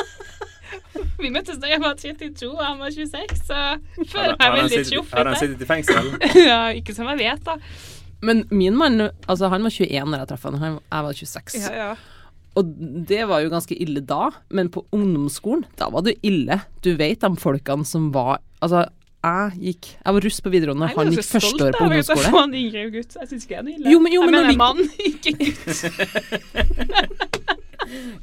Vi 1.20 1.30
møttes 1.32 1.58
da 1.62 1.68
jeg 1.70 1.80
var 1.80 1.94
32 2.00 2.48
og 2.50 2.62
han 2.64 2.80
var 2.82 2.90
26, 2.92 3.36
så 3.46 3.60
føler 4.10 4.32
jeg 4.32 4.38
meg 4.40 4.56
veldig 4.58 4.80
sittet- 4.88 5.12
har 5.14 5.30
han 5.30 5.38
sittet 5.40 5.62
i 5.62 5.68
fengsel? 5.68 6.10
Ja, 6.50 6.58
ikke 6.76 6.94
som 6.96 7.08
jeg 7.12 7.20
vet, 7.22 7.44
da. 7.46 7.54
Men 8.26 8.42
min 8.50 8.76
mann, 8.76 8.98
altså 9.28 9.48
han 9.52 9.62
var 9.64 9.70
21 9.72 10.10
da 10.12 10.20
jeg 10.24 10.28
traff 10.32 10.46
han- 10.48 10.60
jeg 10.80 11.06
var 11.08 11.12
26. 11.22 11.58
Ja, 11.62 11.72
ja. 11.76 11.94
Og 12.56 12.70
det 13.06 13.22
var 13.28 13.42
jo 13.44 13.50
ganske 13.52 13.76
ille 13.76 14.00
da, 14.08 14.30
men 14.50 14.70
på 14.72 14.82
ungdomsskolen, 14.96 15.66
da 15.76 15.90
var 15.92 16.02
det 16.06 16.16
ille. 16.24 16.56
Du 16.82 16.94
vet 16.96 17.20
de 17.20 17.30
folkene 17.36 17.84
som 17.86 18.10
var 18.14 18.40
Altså, 18.64 18.86
jeg 19.26 19.58
gikk 19.66 19.86
Jeg 20.04 20.14
var 20.16 20.20
russ 20.26 20.38
på 20.44 20.50
videregående, 20.54 20.86
Jeg 20.88 20.94
er 20.96 21.00
han 21.02 21.12
gikk 21.12 21.20
første 21.26 21.40
stolt 21.42 21.62
år 21.66 21.72
på 21.76 21.84
jeg 21.84 21.90
ungdomsskole. 21.90 22.30
får 22.34 22.42
en 22.46 22.54
yngre 22.60 22.82
gutt. 22.94 23.12
Jeg 23.20 23.28
syns 23.32 23.46
ikke 23.46 23.56
han 23.60 23.68
er 23.68 23.72
ille. 23.76 23.90
Jo, 23.92 23.98
men- 24.04 24.12
jo, 24.16 24.20
men 24.26 24.34
jeg 24.34 24.42
mener 24.46 24.56
mann, 24.56 24.80
ikke 25.10 25.30
gutt. 25.40 25.66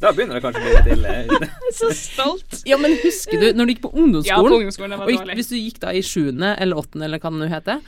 Da 0.04 0.10
begynner 0.12 0.36
det 0.36 0.44
kanskje 0.44 0.60
å 0.60 0.64
bli 0.66 0.72
litt 0.76 0.90
ille. 0.98 1.12
Jeg 1.24 1.70
er 1.70 1.76
så 1.78 1.90
stolt. 1.96 2.56
Ja, 2.68 2.76
men 2.82 2.98
husker 3.00 3.40
du 3.40 3.46
når 3.56 3.70
du 3.70 3.72
gikk 3.74 3.84
på 3.86 3.92
Ja, 3.94 3.96
på 3.96 4.02
ungdomsskolen, 4.04 4.56
ungdomsskolen 4.58 4.92
det 4.92 4.98
og 4.98 5.04
var 5.06 5.14
gikk, 5.14 5.30
hvis 5.40 5.52
du 5.52 5.56
gikk 5.60 5.78
da 5.84 5.94
i 5.96 6.02
sjuende 6.04 6.50
eller 6.60 6.82
åttende 6.82 7.08
eller 7.08 7.22
hva 7.24 7.32
det 7.32 7.40
nå 7.40 7.48
heter, 7.54 7.80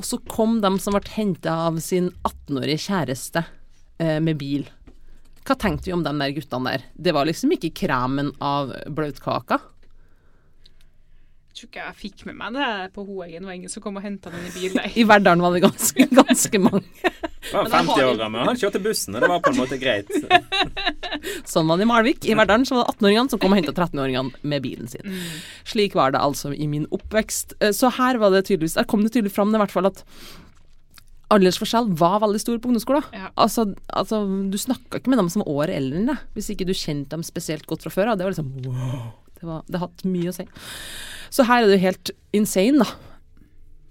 og 0.00 0.06
så 0.06 0.16
kom 0.30 0.60
de 0.64 0.70
som 0.80 0.96
ble 0.96 1.02
henta 1.18 1.56
av 1.66 1.76
sin 1.84 2.08
18-årige 2.24 2.80
kjæreste 2.86 3.42
eh, 4.00 4.16
med 4.24 4.38
bil. 4.40 4.64
Hva 5.44 5.56
tenkte 5.60 5.90
vi 5.90 5.94
om 5.96 6.04
de 6.06 6.14
der 6.22 6.32
guttene 6.38 6.72
der? 6.72 6.86
Det 6.96 7.12
var 7.16 7.28
liksom 7.28 7.52
ikke 7.56 7.72
kremen 7.82 8.32
av 8.44 8.72
bløtkaka. 8.88 9.60
Tror 11.60 11.68
ikke 11.68 11.82
jeg 11.84 11.96
fikk 11.98 12.22
med 12.24 12.36
meg 12.40 12.54
det 12.56 12.66
på 12.94 13.02
Hoeggen. 13.04 13.42
Det 13.44 13.48
var 13.50 13.56
ingen 13.58 13.68
som 13.72 13.82
kom 13.84 13.98
og 14.00 14.04
henta 14.04 14.30
den 14.32 14.46
i 14.48 14.52
bil. 14.54 14.78
I 14.96 15.04
Verdalen 15.04 15.42
var 15.44 15.52
det 15.52 15.60
ganske, 15.60 16.06
ganske 16.20 16.60
mange. 16.62 16.86
Det 17.04 17.52
var 17.52 17.68
50 17.74 18.04
år 18.06 18.16
gammel, 18.20 18.46
han 18.48 18.56
kjørte 18.60 18.80
bussen, 18.80 19.16
og 19.18 19.20
det 19.20 19.28
var 19.28 19.42
på 19.44 19.52
en 19.52 19.58
måte 19.58 19.76
greit. 19.80 20.08
Sånn 21.52 21.68
var 21.68 21.76
det 21.76 21.84
i 21.84 21.90
Malvik. 21.90 22.24
I 22.24 22.36
Verdalen 22.38 22.64
så 22.68 22.78
var 22.78 22.86
det 22.88 22.94
18-åringene 22.96 23.34
som 23.34 23.42
kom 23.42 23.52
og 23.52 23.60
henta 23.60 23.74
13-åringene 23.76 24.40
med 24.54 24.64
bilen 24.64 24.88
sin. 24.88 25.20
Slik 25.68 25.96
var 25.98 26.16
det 26.16 26.24
altså 26.24 26.54
i 26.56 26.68
min 26.70 26.88
oppvekst. 26.96 27.58
Eh, 27.60 27.74
Så 27.76 27.92
her 28.00 28.16
var 28.22 28.32
det 28.32 28.46
tydeligvis 28.48 28.78
Der 28.80 28.88
kom 28.88 29.04
det 29.04 29.12
tydelig 29.12 29.34
fram 29.36 29.52
i 29.52 29.60
hvert 29.60 29.74
fall 29.74 29.90
at 29.90 30.00
aldersforskjell 31.30 31.92
var 32.00 32.18
veldig 32.24 32.40
stor 32.42 32.56
på 32.58 32.70
ungdomsskolen. 32.72 33.04
Ja. 33.14 33.28
Altså, 33.38 33.68
altså, 33.92 34.24
du 34.50 34.56
snakka 34.58 34.98
ikke 34.98 35.12
med 35.12 35.20
dem 35.20 35.28
som 35.30 35.44
var 35.44 35.52
året 35.60 35.76
eldre 35.76 36.00
enn 36.00 36.08
deg, 36.10 36.24
hvis 36.34 36.48
ikke 36.54 36.66
du 36.66 36.72
kjente 36.74 37.12
dem 37.12 37.22
spesielt 37.26 37.68
godt 37.70 37.84
fra 37.86 37.92
før 37.94 38.12
av. 38.12 38.18
Det 38.18 38.26
var 38.26 38.34
liksom 38.34 38.50
wow. 38.66 39.04
Det, 39.40 39.48
var, 39.48 39.62
det 39.66 39.80
har 39.80 39.88
hatt 39.88 40.04
mye 40.04 40.32
å 40.32 40.36
si. 40.36 40.44
Så 41.32 41.46
her 41.48 41.62
er 41.62 41.70
det 41.70 41.78
jo 41.78 41.86
helt 41.86 42.12
insane, 42.36 42.82
da. 42.82 43.10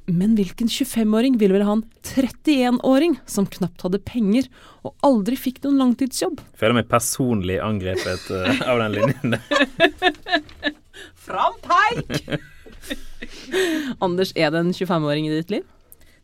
Men 0.10 0.34
hvilken 0.38 0.70
25-åring 0.72 1.38
ville 1.38 1.54
vel 1.54 1.66
ha 1.68 1.76
en 1.78 1.84
31-åring 2.02 3.20
som 3.30 3.46
knapt 3.50 3.84
hadde 3.86 4.02
penger 4.02 4.48
og 4.82 4.96
aldri 5.06 5.38
fikk 5.38 5.62
noen 5.66 5.78
langtidsjobb? 5.84 6.42
Føler 6.58 6.80
meg 6.80 6.90
personlig 6.90 7.60
angrepet 7.62 8.26
uh, 8.34 8.64
av 8.66 8.82
den 8.82 8.96
linjen 8.98 9.36
der. 9.36 9.44
Frampeik! 11.30 12.40
Anders, 14.02 14.34
er 14.34 14.50
det 14.54 14.64
en 14.64 14.74
25-åring 14.74 15.30
i 15.30 15.36
ditt 15.36 15.54
liv? 15.54 15.68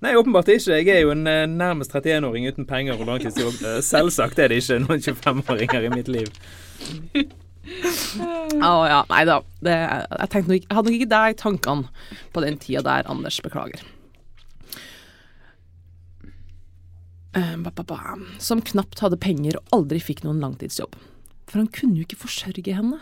Nei, 0.03 0.15
åpenbart 0.17 0.49
ikke. 0.51 0.75
Jeg 0.81 0.89
er 0.91 1.05
jo 1.05 1.13
en 1.13 1.25
eh, 1.29 1.45
nærmest 1.49 1.93
31-åring 1.95 2.49
uten 2.49 2.67
penger 2.69 2.99
og 2.99 3.07
langtidsjobb. 3.09 3.61
Eh, 3.61 3.79
Selvsagt 3.85 4.41
er 4.41 4.51
det 4.51 4.59
ikke 4.61 4.81
noen 4.83 5.01
25-åringer 5.01 5.87
i 5.87 5.93
mitt 5.93 6.11
liv. 6.11 6.29
Å 7.65 8.71
ja, 8.85 9.01
nei 9.09 9.23
da. 9.27 9.39
Det, 9.65 9.73
jeg, 9.73 10.45
nok, 10.45 10.55
jeg 10.55 10.77
hadde 10.77 10.89
nok 10.89 10.97
ikke 10.99 11.11
deg 11.15 11.33
i 11.33 11.37
tankene 11.39 12.07
på 12.35 12.43
den 12.45 12.59
tida 12.61 12.83
der, 12.85 13.09
Anders. 13.09 13.39
Beklager. 13.45 13.81
Eh, 17.35 17.57
ba. 17.57 17.99
Som 18.39 18.61
knapt 18.63 19.01
hadde 19.03 19.19
penger 19.19 19.59
og 19.59 19.75
aldri 19.79 19.99
fikk 20.03 20.23
noen 20.23 20.39
langtidsjobb. 20.43 20.95
For 21.49 21.61
han 21.61 21.69
kunne 21.73 21.99
jo 21.99 22.07
ikke 22.07 22.21
forsørge 22.21 22.77
henne. 22.77 23.01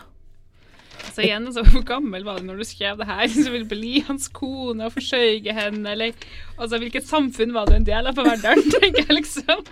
Så 1.12 1.24
igjen, 1.24 1.46
altså, 1.46 1.64
hvor 1.68 1.84
gammel 1.86 2.24
var 2.26 2.40
du 2.40 2.48
når 2.48 2.62
du 2.62 2.66
skrev 2.66 2.98
det 3.00 3.06
her? 3.08 3.26
Som 3.30 3.52
ville 3.54 3.68
bli 3.68 4.00
hans 4.08 4.28
kone 4.34 4.88
og 4.88 4.94
forsørge 4.96 5.54
henne, 5.54 5.94
eller 5.94 6.14
Altså, 6.56 6.78
hvilket 6.78 7.06
samfunn 7.06 7.54
var 7.54 7.68
du 7.68 7.76
en 7.76 7.86
del 7.86 8.10
av 8.10 8.16
på 8.16 8.26
Verdalen, 8.26 8.70
tenker 8.78 9.04
jeg 9.04 9.18
liksom. 9.20 9.64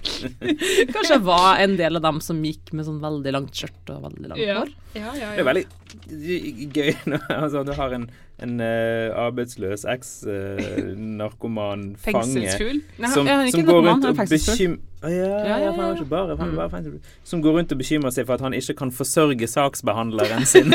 Kanskje 0.94 1.14
jeg 1.14 1.22
var 1.26 1.60
en 1.62 1.74
del 1.78 1.96
av 2.00 2.04
dem 2.06 2.18
som 2.24 2.40
gikk 2.44 2.72
med 2.76 2.84
sånn 2.88 3.00
veldig 3.02 3.32
langt 3.36 3.54
skjørt 3.56 3.86
og 3.94 3.98
veldig 4.08 4.26
langt 4.32 4.42
Ja, 4.42 4.46
hår. 4.62 4.70
ja, 4.96 5.10
ja. 5.18 5.28
Det 5.36 5.42
er 5.44 5.48
veldig 5.50 5.66
gøy 6.76 6.90
når 7.12 7.20
altså, 7.36 7.58
du 7.68 7.72
har 7.76 7.90
en, 7.96 8.04
en 8.40 8.54
uh, 8.62 9.08
arbeidsløs 9.26 9.82
eks-narkoman 9.94 11.80
fange 12.04 12.22
Fengselsfugl. 12.24 12.78
Nei, 13.00 13.10
som, 13.14 13.22
som 13.54 13.60
går 13.68 13.80
rundt 13.88 14.04
og 14.12 14.16
bekymrer 14.24 14.78
Mm. 15.00 15.08
Som 17.24 17.40
går 17.40 17.52
rundt 17.56 17.70
og 17.72 17.78
bekymrer 17.80 18.12
seg 18.12 18.26
for 18.28 18.36
at 18.36 18.42
han 18.44 18.52
ikke 18.52 18.74
kan 18.82 18.90
forsørge 18.92 19.46
saksbehandleren 19.48 20.44
sin. 20.44 20.68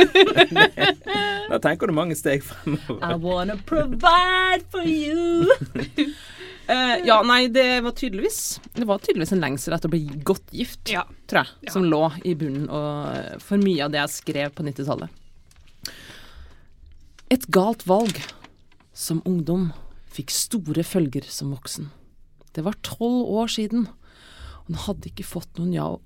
da 1.51 1.60
tenker 1.62 1.86
du 1.86 1.94
mange 1.94 2.17
steg 2.17 2.41
fremover. 2.41 3.05
I 3.05 3.13
wanna 3.22 3.53
provide 3.70 4.65
for 4.74 4.82
you. 4.82 5.46
Eh, 6.67 6.95
ja, 7.05 7.19
nei, 7.22 7.48
det 7.53 7.84
var 7.86 7.91
tydeligvis 7.93 8.60
Det 8.74 8.88
var 8.89 8.98
tydeligvis 9.03 9.31
en 9.36 9.41
lengsel 9.43 9.75
etter 9.75 9.89
å 9.89 9.93
bli 9.93 10.05
godt 10.25 10.50
gift, 10.55 10.89
Ja. 10.89 11.03
tror 11.27 11.43
jeg, 11.43 11.53
Ja. 11.67 11.72
som 11.72 11.84
lå 11.84 12.12
i 12.25 12.34
bunnen 12.34 12.69
og, 12.69 13.15
eh, 13.15 13.38
for 13.39 13.57
mye 13.57 13.86
av 13.86 13.91
det 13.91 14.00
jeg 14.01 14.10
skrev 14.10 14.50
på 14.55 14.63
90-tallet. 14.65 15.10
Et 17.29 17.45
galt 17.48 17.84
valg 17.86 18.17
som 18.93 19.22
ungdom 19.25 19.74
fikk 20.12 20.29
store 20.31 20.84
følger 20.84 21.24
som 21.29 21.53
voksen. 21.53 21.89
Det 22.53 22.63
var 22.63 22.74
tolv 22.81 23.27
år 23.27 23.48
siden, 23.48 23.88
og 23.88 24.67
han 24.67 24.75
hadde 24.88 25.12
ikke 25.12 25.25
fått 25.25 25.53
noen 25.60 25.74
jobb 25.74 26.01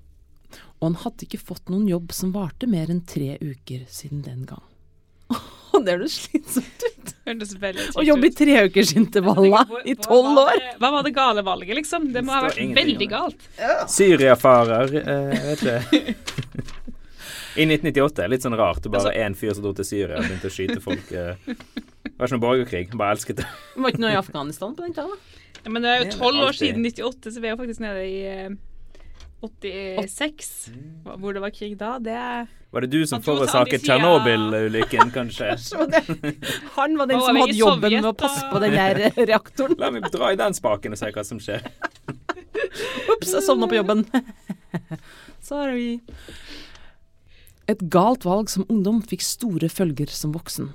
og 0.80 0.86
han 0.88 0.94
hadde 1.04 1.26
ikke 1.26 1.38
fått 1.38 1.68
noen 1.70 1.86
jobb 1.86 2.10
som 2.16 2.32
varte 2.32 2.66
mer 2.66 2.86
enn 2.90 3.02
tre 3.06 3.36
uker 3.38 3.84
siden 3.86 4.22
den 4.24 4.46
gang. 4.48 4.62
Det 5.86 5.96
høres 5.96 6.16
slitsomt 6.26 6.84
ut. 6.86 7.12
Hørtes 7.28 7.54
veldig 7.62 7.86
Å 8.00 8.04
jobbe 8.04 8.28
i 8.28 8.32
treukersintervaller 8.36 9.86
i 9.88 9.94
tolv 10.00 10.40
år. 10.42 10.62
Hva 10.82 10.90
var 10.96 11.06
det 11.06 11.12
gale 11.16 11.44
valget, 11.46 11.76
liksom? 11.80 12.10
Det 12.14 12.22
må 12.26 12.34
ha 12.36 12.42
vært 12.48 12.60
veldig 12.76 13.08
galt. 13.10 13.48
Syriafarer, 13.92 14.94
eh, 15.00 15.34
jeg 15.36 15.46
vet 15.50 15.66
ikke. 15.66 16.14
I 17.60 17.66
1998. 17.66 18.28
Litt 18.30 18.44
sånn 18.46 18.54
rart. 18.58 18.82
Det 18.84 18.92
bare 18.94 19.10
én 19.18 19.34
fyr 19.36 19.52
som 19.56 19.64
dro 19.64 19.72
til 19.76 19.86
Syria 19.88 20.20
og 20.20 20.26
begynte 20.28 20.48
å 20.50 20.54
skyte 20.54 20.78
folk. 20.84 21.10
eh. 21.10 21.34
Det 21.44 22.14
var 22.16 22.28
ikke 22.28 22.36
noe 22.36 22.44
borgerkrig. 22.44 22.84
Bare 23.00 23.16
elsket 23.16 23.40
det. 23.42 23.46
Det 23.74 23.82
var 23.84 23.92
ikke 23.94 24.04
noe 24.04 24.12
i 24.14 24.18
Afghanistan 24.20 24.74
på 24.76 24.86
den 24.86 24.94
tida? 24.96 25.08
da? 25.10 25.46
Ja, 25.64 25.72
men 25.74 25.84
det 25.84 25.90
er 25.92 26.02
jo 26.04 26.12
tolv 26.20 26.46
år 26.46 26.56
siden 26.56 26.84
98, 26.86 27.34
så 27.34 27.40
vi 27.42 27.48
er 27.50 27.52
jo 27.56 27.58
faktisk 27.60 27.82
nede 27.84 28.04
i 28.06 28.18
eh, 28.30 28.50
86. 29.40 30.48
Hva- 31.04 31.16
Hvor 31.20 31.32
det 31.36 31.40
var 31.40 31.50
krig 31.54 31.76
da, 31.80 31.94
det 31.98 32.16
Var 32.70 32.80
det 32.84 32.90
du 32.92 33.06
som 33.06 33.22
forårsaket. 33.24 33.82
Tsjernobyl-ulykken, 33.86 35.10
kanskje? 35.14 35.54
Han 36.76 36.96
var 37.00 37.06
den 37.08 37.20
som 37.20 37.36
hadde 37.40 37.56
jobben 37.56 37.88
Sovjet, 37.88 38.02
med 38.02 38.10
å 38.10 38.16
passe 38.20 38.50
på 38.52 38.60
den 38.62 38.76
der 38.76 39.00
eh, 39.08 39.20
reaktoren. 39.32 39.78
La 39.80 39.90
meg 39.94 40.10
dra 40.12 40.32
i 40.32 40.38
den 40.38 40.54
spaken 40.54 40.92
og 40.94 41.00
se 41.00 41.10
hva 41.14 41.24
som 41.24 41.40
skjer. 41.42 41.64
Ops, 43.16 43.32
jeg 43.32 43.42
sovna 43.46 43.66
på 43.70 43.78
jobben. 43.80 44.04
Sorry. 45.50 46.00
Et 47.70 47.80
galt 47.90 48.26
valg 48.28 48.50
som 48.52 48.66
ungdom 48.68 49.00
fikk 49.02 49.24
store 49.24 49.70
følger 49.72 50.10
som 50.12 50.32
voksen. 50.36 50.70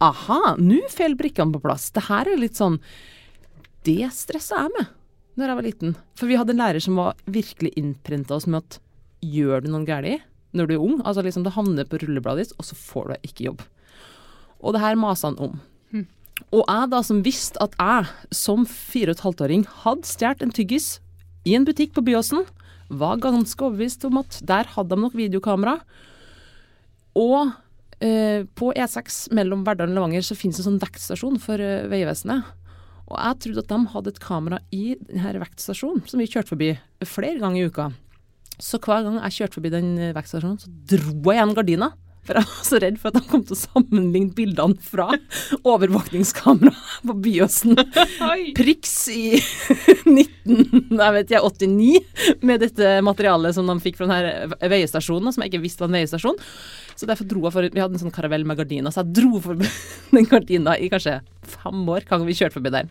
Aha, 0.00 0.54
nå 0.56 0.80
faller 0.88 1.18
brikkene 1.20 1.52
på 1.54 1.60
plass. 1.66 1.90
Det 1.92 2.06
her 2.08 2.30
er 2.32 2.40
litt 2.40 2.56
sånn 2.56 2.78
Det 3.84 4.08
stresser 4.16 4.56
jeg 4.64 4.72
med 4.78 4.88
når 5.38 5.50
jeg 5.52 5.58
var 5.58 5.66
liten. 5.66 5.96
For 6.18 6.30
vi 6.30 6.38
hadde 6.38 6.54
en 6.54 6.62
lærer 6.62 6.82
som 6.84 6.98
var 6.98 7.18
virkelig 7.30 7.72
innprenta 7.78 8.36
oss 8.36 8.48
med 8.50 8.64
at 8.64 8.80
gjør 9.20 9.64
du 9.64 9.72
noe 9.72 9.86
galt 9.88 10.26
når 10.56 10.66
du 10.66 10.72
er 10.74 10.82
ung, 10.82 10.96
altså 11.06 11.22
liksom 11.22 11.44
det 11.46 11.52
havner 11.54 11.86
på 11.86 12.00
rullebladet 12.02 12.48
ditt, 12.48 12.54
og 12.58 12.66
så 12.66 12.74
får 12.74 13.04
du 13.06 13.28
ikke 13.28 13.44
jobb. 13.44 13.60
Og 14.58 14.74
det 14.74 14.82
her 14.82 14.98
masa 14.98 15.30
han 15.30 15.38
om. 15.38 15.60
Og 16.48 16.64
jeg 16.64 16.90
da 16.90 17.00
som 17.04 17.22
visste 17.24 17.60
at 17.62 17.76
jeg 17.78 18.34
som 18.34 18.64
fire 18.66 19.12
og 19.12 19.18
et 19.18 19.24
halvt 19.26 19.42
åring 19.46 19.64
hadde 19.84 20.08
stjålet 20.08 20.44
en 20.44 20.54
tyggis 20.54 20.88
i 21.46 21.54
en 21.56 21.66
butikk 21.68 21.92
på 21.96 22.04
Byåsen, 22.04 22.46
var 22.90 23.20
ganske 23.22 23.62
overbevist 23.62 24.04
om 24.08 24.18
at 24.20 24.40
der 24.46 24.68
hadde 24.74 24.96
de 24.96 25.04
nok 25.04 25.14
videokamera. 25.14 25.76
Og 27.14 27.52
eh, 28.02 28.42
på 28.58 28.72
E6 28.74 29.28
mellom 29.36 29.62
Verdal 29.66 29.92
og 29.92 30.00
Levanger 30.00 30.26
så 30.26 30.36
finnes 30.38 30.58
det 30.58 30.66
sånn 30.66 30.80
vektstasjon 30.82 31.38
for 31.42 31.62
eh, 31.62 31.86
Vegvesenet. 31.90 32.48
Og 33.10 33.18
jeg 33.18 33.40
trodde 33.42 33.64
at 33.64 33.72
de 33.72 33.92
hadde 33.94 34.12
et 34.12 34.22
kamera 34.22 34.60
i 34.74 34.84
denne 35.08 35.42
vektstasjonen, 35.42 36.04
som 36.06 36.22
vi 36.22 36.28
kjørte 36.30 36.52
forbi 36.52 36.70
flere 37.08 37.40
ganger 37.42 37.64
i 37.64 37.70
uka. 37.70 37.88
Så 38.60 38.78
hver 38.78 39.02
gang 39.06 39.18
jeg 39.18 39.38
kjørte 39.38 39.58
forbi 39.58 39.72
den 39.72 39.90
eh, 39.98 40.14
vektstasjonen, 40.16 40.60
så 40.62 40.70
dro 40.92 41.32
jeg 41.32 41.40
igjen 41.40 41.56
gardina. 41.56 41.90
For 42.28 42.36
jeg 42.36 42.46
var 42.46 42.66
så 42.68 42.78
redd 42.82 42.98
for 43.00 43.08
at 43.10 43.16
de 43.16 43.30
kom 43.30 43.42
til 43.48 43.56
å 43.56 43.58
sammenligne 43.58 44.34
bildene 44.36 44.76
fra 44.84 45.06
overvåkningskamera 45.72 46.72
på 47.08 47.16
Byåsen 47.24 47.78
priks 48.58 48.92
i 49.10 49.40
19, 50.04 51.00
jeg 51.00 51.14
vet 51.16 51.32
ikke, 51.32 51.40
89 51.48 52.44
med 52.46 52.62
dette 52.62 52.92
materialet 53.06 53.56
som 53.56 53.72
de 53.72 53.78
fikk 53.82 53.98
fra 53.98 54.10
denne 54.10 54.60
veiestasjonen, 54.60 55.32
som 55.32 55.42
jeg 55.42 55.54
ikke 55.54 55.64
visste 55.64 55.82
var 55.82 55.90
en 55.90 55.98
veiestasjon. 55.98 56.38
Så 56.92 57.08
derfor 57.08 57.26
dro 57.28 57.46
jeg 57.46 57.56
for 57.56 57.70
Vi 57.72 57.80
hadde 57.80 57.96
en 57.96 58.04
sånn 58.04 58.14
karavell 58.14 58.44
med 58.44 58.60
gardiner, 58.60 58.92
så 58.92 59.02
jeg 59.02 59.16
dro 59.22 59.40
for 59.40 59.56
den 60.14 60.28
gardina 60.28 60.76
i 60.76 60.92
kanskje 60.92 61.22
fem 61.62 61.82
år 61.84 62.06
hver 62.06 62.18
gang 62.18 62.28
vi 62.28 62.36
kjørte 62.38 62.58
forbi 62.58 62.72
der. 62.74 62.90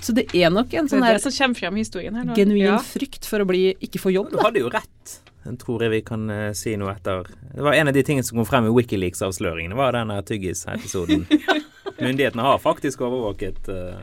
Så 0.00 0.14
det 0.16 0.30
er 0.36 0.52
nok 0.52 0.72
en 0.72 0.88
sånn 0.88 1.02
er 1.04 1.12
her 1.12 1.18
det 1.18 1.24
som 1.26 1.34
kommer 1.36 1.60
frem 1.60 1.76
i 1.76 1.82
historien 1.84 2.16
her 2.16 2.30
genuin 2.36 2.64
Ja. 2.64 2.78
frykt 2.84 3.26
for 3.28 3.42
å 3.42 3.48
bli, 3.48 3.74
ikke 3.84 4.00
få 4.00 4.12
jobb. 4.14 4.30
Du 4.32 4.40
hadde 4.40 4.62
jo 4.62 4.70
rett. 4.72 5.18
Den 5.44 5.56
tror 5.60 5.82
jeg 5.84 5.92
vi 5.92 6.00
kan 6.04 6.28
uh, 6.28 6.52
si 6.56 6.74
noe 6.76 6.92
etter. 6.92 7.28
Det 7.54 7.64
var 7.64 7.76
en 7.76 7.88
av 7.88 7.96
de 7.96 8.04
tingene 8.04 8.24
som 8.24 8.40
kom 8.40 8.48
frem 8.48 8.68
i 8.68 8.72
Wikileaks-avsløringene, 8.76 9.76
var 9.76 9.96
denne 9.96 10.18
tyggis-episoden. 10.28 11.24
Myndighetene 12.04 12.44
har 12.44 12.60
faktisk 12.60 13.00
overvåket 13.04 13.68
uh... 13.72 14.00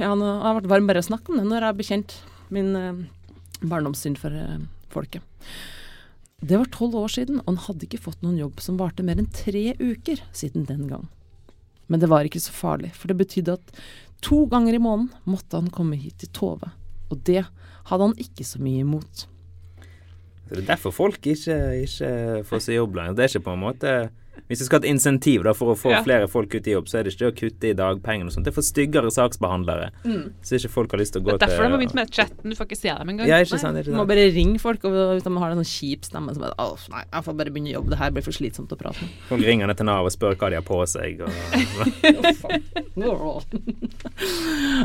Ja, 0.00 0.12
nå 0.12 0.28
har 0.28 0.50
jeg 0.50 0.58
vært 0.60 0.72
varm 0.72 0.88
bare 0.88 1.00
å 1.00 1.08
snakke 1.08 1.32
om 1.32 1.40
det 1.40 1.46
når 1.48 1.62
jeg 1.62 1.70
har 1.70 1.78
bekjent 1.78 2.18
min 2.52 2.76
uh, 2.76 3.00
barndomssynd 3.64 4.20
for 4.20 4.32
uh, 4.32 4.60
folket. 4.92 5.24
Det 6.44 6.60
var 6.60 6.68
tolv 6.72 6.98
år 7.00 7.12
siden, 7.12 7.40
og 7.40 7.54
han 7.54 7.62
hadde 7.64 7.88
ikke 7.88 8.02
fått 8.04 8.20
noen 8.24 8.36
jobb 8.38 8.60
som 8.60 8.76
varte 8.80 9.04
mer 9.04 9.20
enn 9.20 9.32
tre 9.32 9.70
uker 9.80 10.20
siden 10.36 10.68
den 10.68 10.84
gang. 10.90 11.08
Men 11.86 12.02
det 12.02 12.10
var 12.10 12.26
ikke 12.26 12.42
så 12.42 12.54
farlig, 12.54 12.92
for 12.96 13.10
det 13.10 13.18
betydde 13.20 13.56
at 13.58 13.80
to 14.24 14.44
ganger 14.50 14.74
i 14.74 14.82
måneden 14.82 15.10
måtte 15.28 15.60
han 15.60 15.70
komme 15.70 15.98
hit 16.00 16.18
til 16.22 16.32
Tove. 16.34 16.72
Og 17.10 17.22
det 17.28 17.44
hadde 17.86 18.08
han 18.08 18.16
ikke 18.18 18.46
så 18.46 18.60
mye 18.62 18.82
imot. 18.82 19.26
Så 20.48 20.54
Det 20.54 20.62
er 20.62 20.68
derfor 20.76 20.92
folk 20.94 21.20
ikke, 21.26 21.56
ikke 21.82 22.44
får 22.46 22.60
seg 22.68 22.76
jobb 22.78 22.94
lenger. 22.94 23.14
Det 23.18 23.24
er 23.26 23.32
ikke 23.34 23.44
på 23.50 23.56
en 23.56 23.64
måte 23.66 23.96
Hvis 24.46 24.60
du 24.60 24.66
skal 24.66 24.78
ha 24.78 24.84
et 24.84 24.90
insentiv 24.92 25.42
da, 25.42 25.54
for 25.56 25.72
å 25.72 25.74
få 25.80 25.90
Ja. 25.90 26.02
flere 26.04 26.28
folk 26.28 26.52
ut 26.54 26.66
i 26.68 26.74
jobb, 26.74 26.86
så 26.86 26.98
er 27.00 27.02
det 27.06 27.14
ikke 27.14 27.24
det 27.24 27.30
å 27.32 27.36
kutte 27.40 27.66
i 27.70 27.72
dagpengene 27.74 28.28
og 28.28 28.32
sånt. 28.34 28.44
Det 28.44 28.52
er 28.52 28.54
for 28.54 28.62
styggere 28.68 29.08
saksbehandlere. 29.10 29.86
Så 30.44 30.58
ikke 30.60 30.68
folk 30.70 30.90
har 30.92 31.00
lyst 31.00 31.14
til 31.16 31.22
å 31.22 31.24
gå 31.24 31.30
til 31.32 31.38
Det 31.40 31.46
er 31.48 31.50
derfor 31.50 31.64
de 31.64 31.70
har 31.72 31.80
begynt 31.80 31.94
med 31.96 32.10
chatten. 32.12 32.50
Du 32.52 32.54
får 32.54 32.66
ikke 32.68 32.76
se 32.78 32.92
dem 32.92 33.08
engang. 33.08 33.26
Ja, 33.26 33.38
ikke 33.42 33.58
sant? 33.58 33.80
Du 33.88 33.90
må 33.96 34.04
bare 34.06 34.28
ringe 34.36 34.60
folk, 34.60 34.84
og 34.84 34.92
hvis 35.16 35.24
de 35.24 35.32
har 35.40 35.50
en 35.50 35.64
sånn 35.64 35.72
kjip 35.72 36.04
stemme 36.04 36.34
som 36.36 36.42
bare 36.44 36.54
Å, 36.62 36.76
nei, 36.92 37.02
jeg 37.10 37.24
får 37.26 37.36
bare 37.40 37.50
begynne 37.56 37.72
å 37.72 37.76
jobbe, 37.80 37.90
det 37.90 37.98
her 37.98 38.10
blir 38.12 38.22
for 38.28 38.36
slitsomt 38.36 38.70
å 38.70 38.78
prate 38.78 39.00
med. 39.02 39.10
Folk 39.32 39.42
ringer 39.42 39.66
ned 39.72 39.76
til 39.80 39.86
Nav 39.88 40.04
og 40.04 40.12
spør 40.14 40.36
hva 40.36 40.50
de 40.52 40.60
har 40.60 40.66
på 40.68 40.78
seg. 40.86 41.24
Og, 41.24 41.32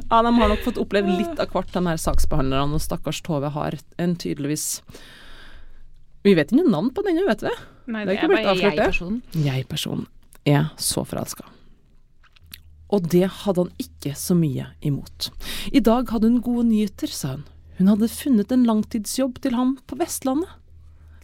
Ja, 0.09 0.21
de 0.23 0.33
har 0.35 0.49
nok 0.51 0.63
fått 0.65 0.79
oppleve 0.81 1.11
litt 1.17 1.39
av 1.39 1.51
hvert, 1.53 1.71
de 1.73 1.83
her 1.87 1.99
saksbehandlerne, 2.01 2.75
og 2.77 2.83
stakkars 2.83 3.21
Tove 3.25 3.51
har 3.53 3.77
en 4.01 4.15
tydeligvis 4.19 4.81
Vi 6.25 6.33
vet 6.37 6.51
ikke 6.51 6.61
noe 6.61 6.71
navn 6.73 6.91
på 6.93 7.03
denne, 7.05 7.23
vet 7.27 7.41
vi? 7.45 7.53
Nei, 7.91 8.03
Det 8.05 8.11
er 8.11 8.11
det 8.11 8.17
ikke 8.17 8.27
er 8.27 8.31
blitt 8.31 8.43
bare 8.45 8.53
avslørt, 8.55 8.77
jeg-personen. 8.77 9.21
Jeg-personen 9.47 10.07
er 10.45 10.69
så 10.77 11.03
forelska. 11.07 11.47
Og 12.91 13.07
det 13.09 13.23
hadde 13.41 13.63
han 13.65 13.71
ikke 13.81 14.13
så 14.19 14.35
mye 14.35 14.67
imot. 14.85 15.29
I 15.71 15.79
dag 15.79 16.09
hadde 16.11 16.27
hun 16.29 16.41
gode 16.43 16.67
nyheter, 16.69 17.07
sa 17.07 17.37
hun. 17.37 17.45
Hun 17.79 17.87
hadde 17.87 18.09
funnet 18.11 18.51
en 18.53 18.65
langtidsjobb 18.67 19.39
til 19.41 19.55
ham 19.57 19.77
på 19.89 19.97
Vestlandet. 19.97 20.49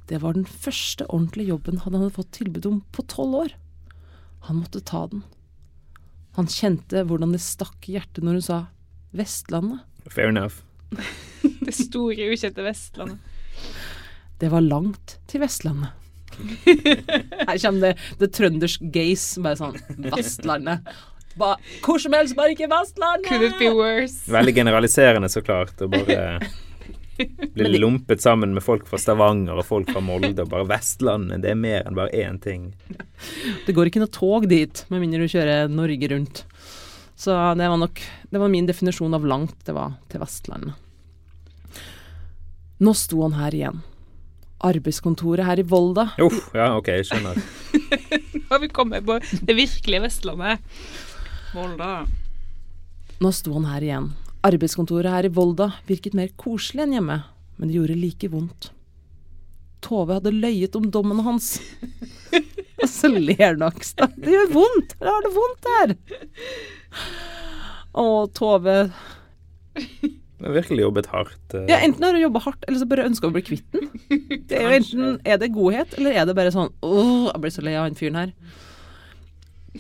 Det 0.08 0.22
var 0.24 0.34
den 0.38 0.48
første 0.48 1.06
ordentlige 1.12 1.52
jobben 1.52 1.82
han 1.84 1.94
hadde 1.98 2.14
fått 2.16 2.32
tilbud 2.40 2.66
om 2.70 2.78
på 2.96 3.04
tolv 3.12 3.36
år. 3.44 3.56
Han 4.48 4.62
måtte 4.64 4.80
ta 4.82 5.04
den. 5.12 5.26
Han 6.40 6.48
kjente 6.48 7.04
hvordan 7.04 7.34
det 7.36 7.42
stakk 7.44 7.90
i 7.90 7.98
hjertet 7.98 8.24
når 8.24 8.40
hun 8.40 8.46
sa 8.48 8.60
Vestlandet. 9.18 9.84
fair 10.10 10.30
enough. 10.30 10.64
Det 11.68 11.74
store, 11.76 12.30
ukjente 12.32 12.64
Vestlandet. 12.64 13.20
Det 14.38 14.52
var 14.54 14.62
langt 14.62 15.18
til 15.28 15.42
Vestlandet. 15.42 15.94
Her 17.48 17.58
kommer 17.58 17.88
det, 17.88 17.94
the 18.20 18.28
trøndersk 18.30 18.84
gaze, 18.94 19.42
bare 19.42 19.58
sånn 19.58 19.78
Vestlandet. 20.14 20.86
Ba, 21.38 21.56
hvor 21.86 22.02
som 22.02 22.16
helst, 22.18 22.36
bare 22.38 22.54
ikke 22.56 22.70
Vestlandet! 22.70 23.28
Could 23.30 23.46
it 23.46 23.58
be 23.62 23.70
worse? 23.74 24.26
Veldig 24.30 24.56
generaliserende, 24.58 25.30
så 25.30 25.44
klart. 25.46 25.76
Å 25.82 25.90
bare 25.90 26.40
bli 27.58 27.82
lumpet 27.82 28.22
sammen 28.22 28.54
med 28.54 28.66
folk 28.66 28.88
fra 28.90 29.00
Stavanger 29.02 29.58
og 29.58 29.66
folk 29.66 29.92
fra 29.94 30.02
Molde 30.02 30.46
og 30.46 30.52
bare 30.54 30.70
Vestlandet. 30.70 31.42
Det 31.46 31.54
er 31.54 31.60
mer 31.60 31.86
enn 31.86 31.98
bare 31.98 32.14
én 32.14 32.42
ting. 32.42 32.72
Det 33.66 33.74
går 33.78 33.90
ikke 33.90 34.02
noe 34.02 34.14
tog 34.14 34.50
dit, 34.50 34.84
med 34.94 35.04
mindre 35.04 35.26
du 35.26 35.34
kjører 35.34 35.70
Norge 35.74 36.10
rundt. 36.14 36.44
Så 37.18 37.34
det 37.58 37.66
var 37.66 37.80
nok 37.82 38.02
Det 38.30 38.38
var 38.38 38.52
min 38.54 38.68
definisjon 38.70 39.16
av 39.18 39.24
langt, 39.26 39.56
det 39.66 39.74
var 39.74 39.96
til 40.12 40.22
Vestlandet. 40.22 40.74
Nå 42.78 42.94
sto 42.94 43.24
han 43.24 43.38
her 43.40 43.56
igjen. 43.58 43.80
Arbeidskontoret 44.66 45.46
her 45.46 45.60
i 45.62 45.66
Volda. 45.68 46.08
Uff, 46.24 46.48
ja, 46.58 46.72
OK, 46.78 46.88
jeg 46.90 47.06
skjønner. 47.10 47.38
Nå 48.38 48.46
har 48.50 48.62
vi 48.64 48.70
kommet 48.74 49.06
på 49.06 49.20
det 49.22 49.56
virkelige 49.58 50.02
Vestlandet. 50.08 50.64
Volda. 51.54 51.92
Nå 53.22 53.32
sto 53.34 53.54
han 53.58 53.68
her 53.70 53.86
igjen. 53.86 54.10
Arbeidskontoret 54.48 55.12
her 55.12 55.28
i 55.28 55.34
Volda 55.34 55.72
virket 55.90 56.18
mer 56.18 56.32
koselig 56.40 56.86
enn 56.86 56.98
hjemme, 56.98 57.20
men 57.58 57.70
det 57.70 57.78
gjorde 57.78 58.00
like 58.02 58.32
vondt. 58.34 58.72
Tove 59.86 60.18
hadde 60.18 60.34
løyet 60.34 60.76
om 60.80 60.90
dommen 60.94 61.22
hans. 61.26 61.58
Og 62.82 62.90
så 62.90 63.10
ler 63.14 63.58
Nakstad. 63.58 64.14
Det 64.18 64.34
gjør 64.34 64.52
vondt! 64.54 64.98
Jeg 65.02 65.10
har 65.10 65.26
det 65.26 65.34
vondt 65.34 65.70
her! 65.74 65.94
Å, 67.98 68.06
Tove. 68.38 68.78
Du 70.38 70.46
har 70.46 70.54
virkelig 70.54 70.84
jobbet 70.84 71.08
hardt. 71.10 71.54
Uh... 71.54 71.64
Ja, 71.70 71.80
enten 71.82 72.04
har 72.06 72.14
du 72.14 72.22
jobba 72.22 72.44
hardt, 72.46 72.66
eller 72.68 72.82
så 72.82 72.88
bare 72.90 73.08
ønsker 73.10 73.30
å 73.30 73.34
bli 73.34 73.44
kvitt 73.46 73.66
den. 73.74 73.88
Det 74.48 74.60
er 74.60 74.68
jo 74.68 74.76
enten 74.82 75.16
Er 75.26 75.40
det 75.42 75.50
godhet, 75.56 75.98
eller 75.98 76.20
er 76.22 76.28
det 76.30 76.36
bare 76.38 76.54
sånn 76.54 76.70
Åh, 76.86 77.32
jeg 77.32 77.42
blir 77.44 77.56
så 77.56 77.64
lei 77.66 77.74
av 77.76 77.88
han 77.88 77.98
fyren 77.98 78.20
her. 78.22 78.36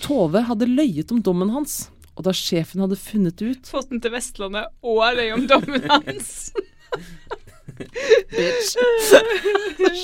Tove 0.01 0.41
hadde 0.49 0.69
løyet 0.69 1.13
om 1.13 1.21
dommen 1.25 1.53
hans, 1.53 1.87
og 2.17 2.25
da 2.27 2.33
sjefen 2.35 2.81
hadde 2.83 2.97
funnet 2.99 3.41
ut 3.41 3.69
Fått 3.69 3.91
den 3.93 4.01
til 4.01 4.13
Vestlandet 4.13 4.73
og 4.85 5.03
eiendommen 5.05 5.85
hans. 5.89 6.49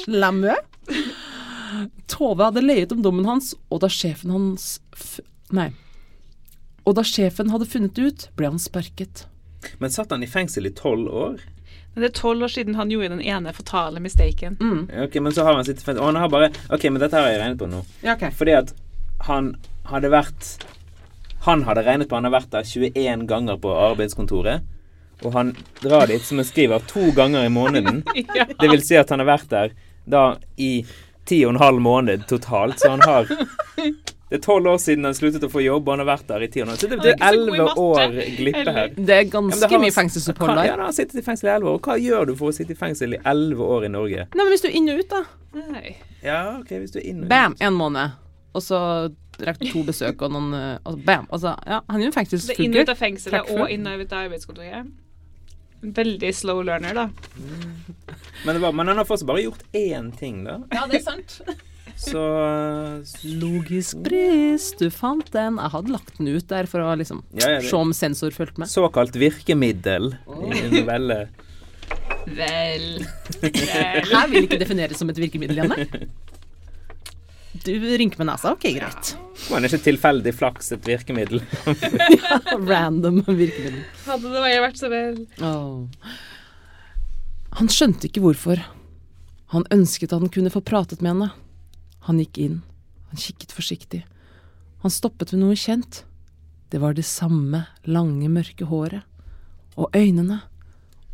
Slamme. 0.04 0.56
Tove 2.12 2.46
hadde 2.46 2.64
leiet 2.64 2.94
om 2.94 3.02
dommen 3.06 3.28
hans, 3.28 3.54
og 3.74 3.82
da 3.84 3.90
sjefen 3.92 4.34
hans 4.34 4.78
f 4.94 5.18
Nei. 5.54 5.72
Og 6.90 6.98
da 6.98 7.04
sjefen 7.06 7.52
hadde 7.54 7.70
funnet 7.70 7.94
det 7.98 8.08
ut, 8.10 8.26
ble 8.38 8.50
han 8.50 8.62
sparket. 8.62 9.26
Men 9.78 9.92
satt 9.94 10.12
han 10.12 10.24
i 10.24 10.30
fengsel 10.30 10.70
i 10.70 10.74
tolv 10.76 11.08
år? 11.08 11.42
Men 11.94 12.02
det 12.02 12.10
er 12.10 12.16
tolv 12.18 12.44
år 12.48 12.54
siden 12.54 12.76
han 12.76 12.92
gjorde 12.92 13.12
den 13.14 13.22
ene 13.22 13.54
fatale 13.54 14.02
mistaken. 14.02 14.58
Mm. 14.60 14.88
Ok, 15.06 15.20
men 15.22 15.36
så 15.36 15.46
har 15.46 15.58
han 15.58 15.66
sittet 15.66 15.84
i 15.84 15.86
fengsel 15.86 16.02
Og 16.02 16.10
han 16.10 16.22
har 16.24 16.32
bare 16.34 16.50
Ok, 16.74 16.88
men 16.90 17.02
dette 17.04 17.20
har 17.20 17.30
jeg 17.30 17.42
regnet 17.42 17.60
på 17.62 17.70
nå. 17.70 17.84
Ja, 18.02 18.16
okay. 18.16 18.34
Fordi 18.34 18.56
at 18.58 18.74
han 19.28 19.54
hadde 19.90 20.10
vært 20.14 20.66
Han 21.46 21.66
hadde 21.68 21.84
regnet 21.86 22.10
på 22.10 22.18
han 22.18 22.26
har 22.28 22.34
vært 22.34 22.54
der 22.54 22.66
21 22.66 23.28
ganger 23.30 23.60
på 23.62 23.72
arbeidskontoret. 23.76 24.64
Og 25.24 25.34
han 25.36 25.52
drar 25.82 26.08
dit, 26.08 26.24
som 26.24 26.40
han 26.40 26.48
skriver, 26.48 26.84
to 26.88 27.12
ganger 27.16 27.46
i 27.46 27.52
måneden. 27.52 28.04
Ja. 28.38 28.46
Det 28.48 28.70
vil 28.72 28.84
si 28.84 28.96
at 29.00 29.12
han 29.12 29.20
har 29.20 29.28
vært 29.28 29.50
der 29.52 29.74
da 30.10 30.24
i 30.60 30.86
ti 31.28 31.44
og 31.46 31.54
en 31.54 31.62
halv 31.62 31.84
måned 31.84 32.26
totalt. 32.28 32.80
Så 32.80 32.94
han 32.96 33.04
har 33.04 33.28
Det 34.34 34.40
er 34.40 34.46
tolv 34.48 34.66
år 34.66 34.80
siden 34.82 35.06
han 35.06 35.14
sluttet 35.14 35.44
å 35.46 35.48
få 35.54 35.62
jobb, 35.62 35.86
og 35.86 35.94
han 35.94 36.02
har 36.02 36.08
vært 36.18 36.24
der 36.32 36.42
i 36.42 36.48
ti 36.50 36.62
år 36.64 36.72
en 36.74 36.78
Så 36.82 36.88
det, 36.90 36.96
er 36.98 37.04
det 37.04 37.12
er 37.22 37.36
elleve 37.36 37.66
år 37.78 38.16
glippe 38.34 38.72
her. 38.74 38.88
Det 38.98 39.14
er 39.14 39.20
Ja, 39.22 39.30
ganske 39.30 39.60
det 39.62 39.70
har- 39.70 39.82
mye 39.84 39.94
fengselsopphold 39.94 40.56
der. 40.56 40.66
Ja, 40.66 40.72
han 40.72 40.80
har 40.88 40.96
sittet 40.98 41.20
i 41.22 41.22
fengsel 41.22 41.50
i 41.50 41.52
elleve 41.54 41.70
år. 41.70 41.80
Hva 41.86 41.98
gjør 42.02 42.26
du 42.26 42.36
for 42.36 42.50
å 42.50 42.54
sitte 42.58 42.72
i 42.74 42.80
fengsel 42.80 43.14
i 43.14 43.20
elleve 43.30 43.60
år 43.76 43.86
i 43.86 43.92
Norge? 43.94 44.26
Nei, 44.34 44.44
men 44.44 44.48
hvis 44.50 44.64
du 44.64 44.68
er 44.70 44.76
inn 44.80 44.90
og 44.90 44.98
ut, 45.04 45.10
da. 45.10 45.22
Nei. 45.70 45.96
Ja, 46.24 46.58
ok, 46.58 46.72
hvis 46.82 46.92
du 46.96 46.98
er 46.98 47.06
inn 47.06 47.20
og 47.20 47.24
ut. 47.26 47.30
Bam! 47.30 47.56
En 47.62 47.74
måned. 47.74 48.12
Og 48.56 48.62
så 48.64 48.80
rakk 49.38 49.60
to 49.72 49.84
besøk 49.84 50.20
og 50.24 50.32
noen 50.32 50.80
altså, 50.84 51.06
Bam! 51.06 51.28
Altså, 51.32 51.54
ja, 51.68 51.82
han 51.88 52.02
er 52.02 52.06
jo 52.06 52.12
Det 52.12 52.58
er 52.58 52.64
inn 52.64 52.74
og 52.76 52.82
ut 52.82 52.90
av 52.90 52.98
fengselet 52.98 53.52
og 53.54 53.70
inn 53.70 53.86
og 53.86 54.00
ut 54.02 54.14
av 54.14 54.26
arbeidskontoret. 54.32 54.92
Veldig 55.84 56.34
slow 56.34 56.64
learner, 56.64 56.94
da. 56.96 57.10
Men, 58.46 58.56
det 58.56 58.62
var, 58.62 58.72
men 58.72 58.88
han 58.88 58.98
har 58.98 59.06
fortsatt 59.06 59.28
bare 59.28 59.44
gjort 59.46 59.62
én 59.76 60.10
ting, 60.18 60.44
da. 60.44 60.64
Ja, 60.74 60.88
det 60.88 61.02
er 61.02 61.06
sant. 61.06 61.42
Så 62.00 62.24
Logisk 63.24 64.00
bris, 64.04 64.72
du 64.80 64.90
fant 64.92 65.30
den. 65.34 65.60
Jeg 65.62 65.74
hadde 65.76 65.94
lagt 65.94 66.18
den 66.18 66.32
ut 66.34 66.48
der 66.50 66.68
for 66.70 66.84
å 66.84 66.96
liksom 67.00 67.22
Ja, 67.38 67.56
ja, 67.56 67.62
se 67.64 67.78
om 67.78 67.94
sensor 67.96 68.34
fulgte 68.36 68.64
med. 68.64 68.72
Såkalt 68.72 69.16
virkemiddel 69.20 70.16
i 70.18 70.66
novelle. 70.74 71.20
Vel 72.24 73.04
Her 74.14 74.30
vil 74.32 74.46
ikke 74.46 74.62
defineres 74.62 75.00
som 75.02 75.12
et 75.12 75.20
virkemiddel, 75.20 75.60
Janne. 75.64 76.08
Du 77.64 77.72
rynker 77.72 78.18
med 78.18 78.28
nesa. 78.32 78.52
Ok, 78.56 78.66
greit. 78.76 79.14
Men 79.52 79.64
er 79.64 79.70
ikke 79.70 79.86
tilfeldig 79.86 80.34
flaks 80.36 80.72
et 80.76 80.88
virkemiddel? 80.88 81.44
Random 82.72 83.22
virkemiddel. 83.28 83.84
Hadde 84.08 84.32
det 84.34 84.42
bare 84.42 84.64
vært 84.66 84.82
så 84.82 84.90
vel. 84.92 85.20
Oh. 85.46 85.86
Han 87.60 87.70
skjønte 87.72 88.10
ikke 88.10 88.24
hvorfor. 88.24 88.64
Han 89.54 89.68
ønsket 89.72 90.10
at 90.12 90.24
han 90.24 90.34
kunne 90.34 90.52
få 90.52 90.64
pratet 90.66 91.04
med 91.06 91.14
henne. 91.14 91.30
Han 92.08 92.20
gikk 92.20 92.38
inn. 92.44 92.58
Han 93.12 93.18
kikket 93.22 93.52
forsiktig. 93.56 94.02
Han 94.84 94.92
stoppet 94.92 95.32
ved 95.34 95.40
noe 95.44 95.56
kjent. 95.56 96.04
Det 96.74 96.82
var 96.82 96.96
det 96.98 97.06
samme 97.08 97.66
lange, 97.86 98.28
mørke 98.30 98.66
håret. 98.68 99.04
Og 99.78 99.94
øynene. 99.96 100.42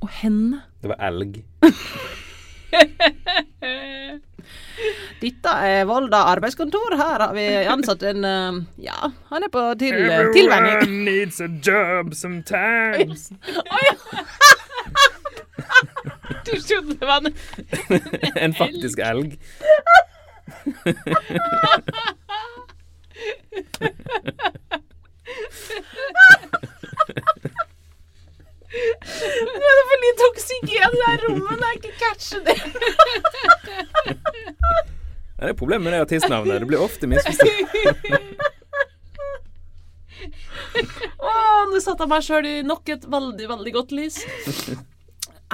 Og 0.01 0.09
hendene. 0.21 0.63
Det 0.81 0.89
var 0.93 0.99
elg. 1.09 1.43
Dette 5.19 5.51
er 5.67 5.83
Volda 5.85 6.21
arbeidskontor. 6.31 6.95
Her 6.97 7.25
har 7.25 7.33
vi 7.35 7.45
ansatt 7.67 8.03
en 8.07 8.23
eh, 8.25 8.59
Ja, 8.87 9.11
han 9.29 9.43
er 9.45 9.51
på 9.51 9.63
til, 9.79 9.97
tilvenning. 10.33 11.03
needs 11.09 11.41
a 11.43 11.47
job 11.47 12.15
sometimes. 12.15 13.29
Du 16.45 16.51
skjønner 16.61 16.95
det 16.97 17.07
var 17.07 17.19
en 17.25 17.33
en 18.39 18.53
faktisk 18.57 18.99
elg. 19.03 19.35
Nå 29.49 29.65
er 29.65 29.75
det 29.77 29.85
for 29.89 29.99
lite 30.03 30.27
oksygen 30.29 30.69
i 30.69 30.77
det 30.79 31.05
her 31.05 31.19
rommet. 31.25 31.57
Jeg 31.63 31.73
ikke 31.79 31.93
catcher 32.01 32.41
det. 32.45 32.57
Ja, 35.39 35.45
det 35.45 35.51
er 35.53 35.59
problemet 35.59 35.83
med 35.87 35.93
det 35.95 36.01
artistnavnet. 36.03 36.59
Det 36.61 36.67
blir 36.67 36.81
ofte 36.83 37.07
misforstått. 37.07 37.49
Å, 41.19 41.31
nå 41.71 41.79
satte 41.79 42.03
jeg 42.03 42.11
meg 42.11 42.25
sjøl 42.27 42.45
i 42.49 42.55
nok 42.67 42.89
et 42.91 43.03
veldig, 43.07 43.47
veldig 43.53 43.73
godt 43.77 43.91
lys. 43.95 44.17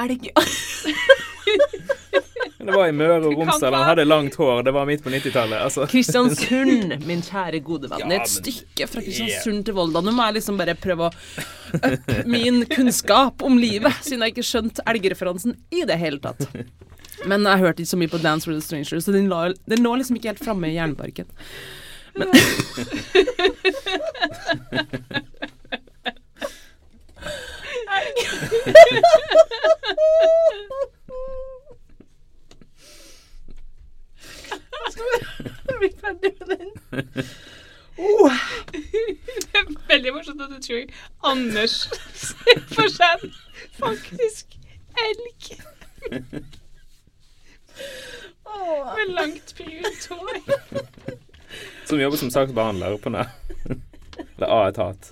Elg 0.02 0.24
Det 2.12 2.25
var 2.74 2.88
i 2.90 2.96
Møre 2.96 3.20
og 3.22 3.36
Romsdal. 3.38 3.76
Han 3.76 3.86
hadde 3.92 4.06
langt 4.08 4.36
hår. 4.40 4.64
Det 4.66 4.74
var 4.74 4.88
midt 4.90 5.04
på 5.06 5.12
90-tallet. 5.14 5.60
Altså. 5.62 5.86
Kristiansund, 5.92 6.96
min 7.06 7.22
kjære 7.26 7.60
gode 7.66 7.90
venn. 7.92 8.02
Det 8.10 8.18
er 8.18 8.24
Ja, 8.24 8.24
et 8.24 8.32
stykke 8.32 8.88
fra 8.90 9.04
Kristiansund 9.06 9.66
til 9.68 9.78
Volda. 9.78 10.02
Nå 10.06 10.14
må 10.16 10.26
jeg 10.30 10.38
liksom 10.40 10.58
bare 10.62 10.76
prøve 10.80 11.10
å 11.10 11.14
Øppe 11.76 12.22
min 12.32 12.62
kunnskap 12.72 13.44
om 13.44 13.58
livet, 13.60 13.92
siden 14.06 14.22
jeg 14.24 14.36
ikke 14.36 14.46
skjønte 14.48 14.84
elgreferansen 14.88 15.58
i 15.76 15.84
det 15.90 15.98
hele 16.00 16.22
tatt. 16.24 16.46
Men 17.28 17.44
jeg 17.48 17.62
hørte 17.64 17.84
ikke 17.84 17.92
så 17.94 18.00
mye 18.00 18.12
på 18.12 18.22
Dance 18.24 18.48
with 18.50 18.60
a 18.60 18.64
Stranger, 18.64 19.00
så 19.04 19.12
den, 19.16 19.28
la, 19.32 19.50
den 19.70 19.84
lå 19.84 19.96
liksom 20.00 20.16
ikke 20.20 20.32
helt 20.34 20.44
framme 20.46 20.70
i 20.70 20.76
hjerneparken. 20.78 21.28
Men 22.16 22.32
Skal 35.60 35.80
bli 35.80 35.92
ferdig 36.02 36.32
med 36.40 36.48
den? 36.58 36.70
Oh. 37.98 38.32
Det 38.72 39.62
er 39.62 39.70
veldig 39.88 40.14
morsomt 40.14 40.42
at 40.44 40.52
du 40.52 40.60
tror 40.60 40.84
Anders 41.32 41.76
ser 42.20 42.60
for 42.74 42.92
seg 42.92 43.24
en 43.24 43.34
faktisk 43.80 44.58
elg 45.06 45.56
med 48.96 49.14
langt 49.16 49.56
brunt 49.58 50.08
hår. 50.10 50.40
Som 51.86 52.00
jobber 52.00 52.18
som 52.18 52.32
saksbehandler 52.32 52.98
på 52.98 53.10
Nav. 53.10 53.32
Eller 54.38 54.52
A-etat. 54.52 55.10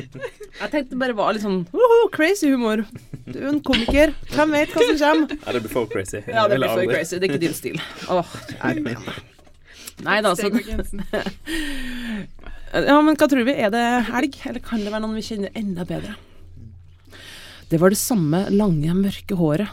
Jeg 0.60 0.70
tenkte 0.72 0.98
bare 1.00 1.16
var 1.16 1.32
litt 1.36 1.44
sånn 1.44 1.62
woho, 1.72 2.00
crazy 2.14 2.50
humor. 2.52 2.84
Du 3.28 3.38
er 3.38 3.48
en 3.52 3.60
komiker. 3.64 4.12
Hvem 4.34 4.54
vet 4.56 4.74
hva 4.74 4.84
som 4.90 4.98
kommer? 5.02 5.36
Ja, 5.46 5.54
det 5.56 5.62
blir 5.64 5.72
for 5.72 5.88
crazy. 5.90 6.20
Ja, 6.26 6.46
det 6.50 6.58
blir 6.60 6.72
for 6.74 6.92
crazy. 6.92 7.18
Det 7.18 7.28
er 7.28 7.34
ikke 7.34 7.44
din 7.46 7.56
stil. 7.56 7.80
Åh. 8.12 8.36
Nei 10.06 10.20
da, 10.24 10.34
så. 10.38 10.50
Ja, 12.68 12.98
men 13.00 13.16
hva 13.16 13.26
tror 13.32 13.46
vi? 13.48 13.54
Er 13.56 13.70
det 13.72 13.84
helg, 14.10 14.34
eller 14.44 14.60
kan 14.60 14.82
det 14.84 14.90
være 14.92 15.00
noen 15.06 15.16
vi 15.16 15.24
kjenner 15.24 15.54
enda 15.56 15.86
bedre? 15.88 16.12
Det 17.68 17.78
var 17.80 17.92
det 17.92 18.00
samme 18.00 18.42
lange, 18.52 18.92
mørke 18.96 19.36
håret. 19.40 19.72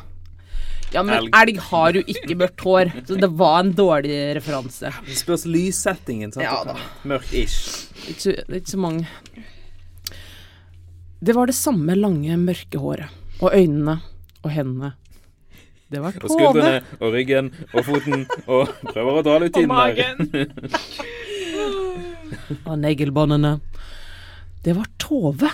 Ja, 0.96 1.02
men 1.04 1.16
Elg. 1.18 1.30
elg, 1.36 1.58
har 1.70 1.94
jo 2.00 2.04
ikke 2.08 2.36
mørkt 2.40 2.62
hår, 2.64 2.92
så 3.08 3.18
det 3.20 3.28
var 3.36 3.60
en 3.66 3.74
dårlig 3.76 4.20
referanse. 4.38 4.92
Det 5.06 5.18
spørs 5.20 5.44
lyssettingen. 5.52 6.32
Sant? 6.32 6.46
Ja 6.48 6.62
da. 6.64 6.76
Mørk-ish. 7.04 7.92
Ikke 8.14 8.38
ikke 8.62 8.72
så 8.72 8.78
mange. 8.80 9.08
Det 11.26 11.34
var 11.36 11.46
det 11.50 11.56
samme 11.58 11.96
lange, 11.98 12.38
mørke 12.38 12.78
håret. 12.80 13.10
Og 13.42 13.52
øynene 13.52 13.98
og 14.46 14.52
hendene. 14.54 14.94
Det 15.92 16.00
var 16.02 16.14
Og 16.24 16.30
skuldrene 16.32 16.82
og 17.00 17.14
ryggen 17.14 17.52
og 17.74 17.84
foten 17.86 18.26
og 18.48 18.68
prøver 18.90 19.12
å 19.20 19.24
dra 19.26 19.38
litt 19.44 19.56
Og 19.58 19.62
inn 19.64 19.70
der. 19.70 19.76
magen. 19.76 20.18
Og 22.66 22.80
neglebåndene. 22.82 23.52
Det 24.66 24.74
var 24.76 24.86
Tove. 25.02 25.50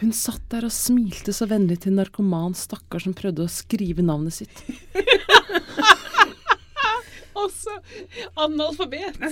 Hun 0.00 0.12
satt 0.16 0.46
der 0.48 0.64
og 0.64 0.72
smilte 0.72 1.32
så 1.36 1.44
vennlig 1.50 1.82
til 1.82 1.92
en 1.92 1.98
narkoman 2.00 2.54
stakkar 2.56 3.02
som 3.04 3.12
prøvde 3.16 3.44
å 3.44 3.52
skrive 3.52 4.04
navnet 4.04 4.38
sitt. 4.38 4.62
Også 7.40 7.74
analfabet. 8.40 9.20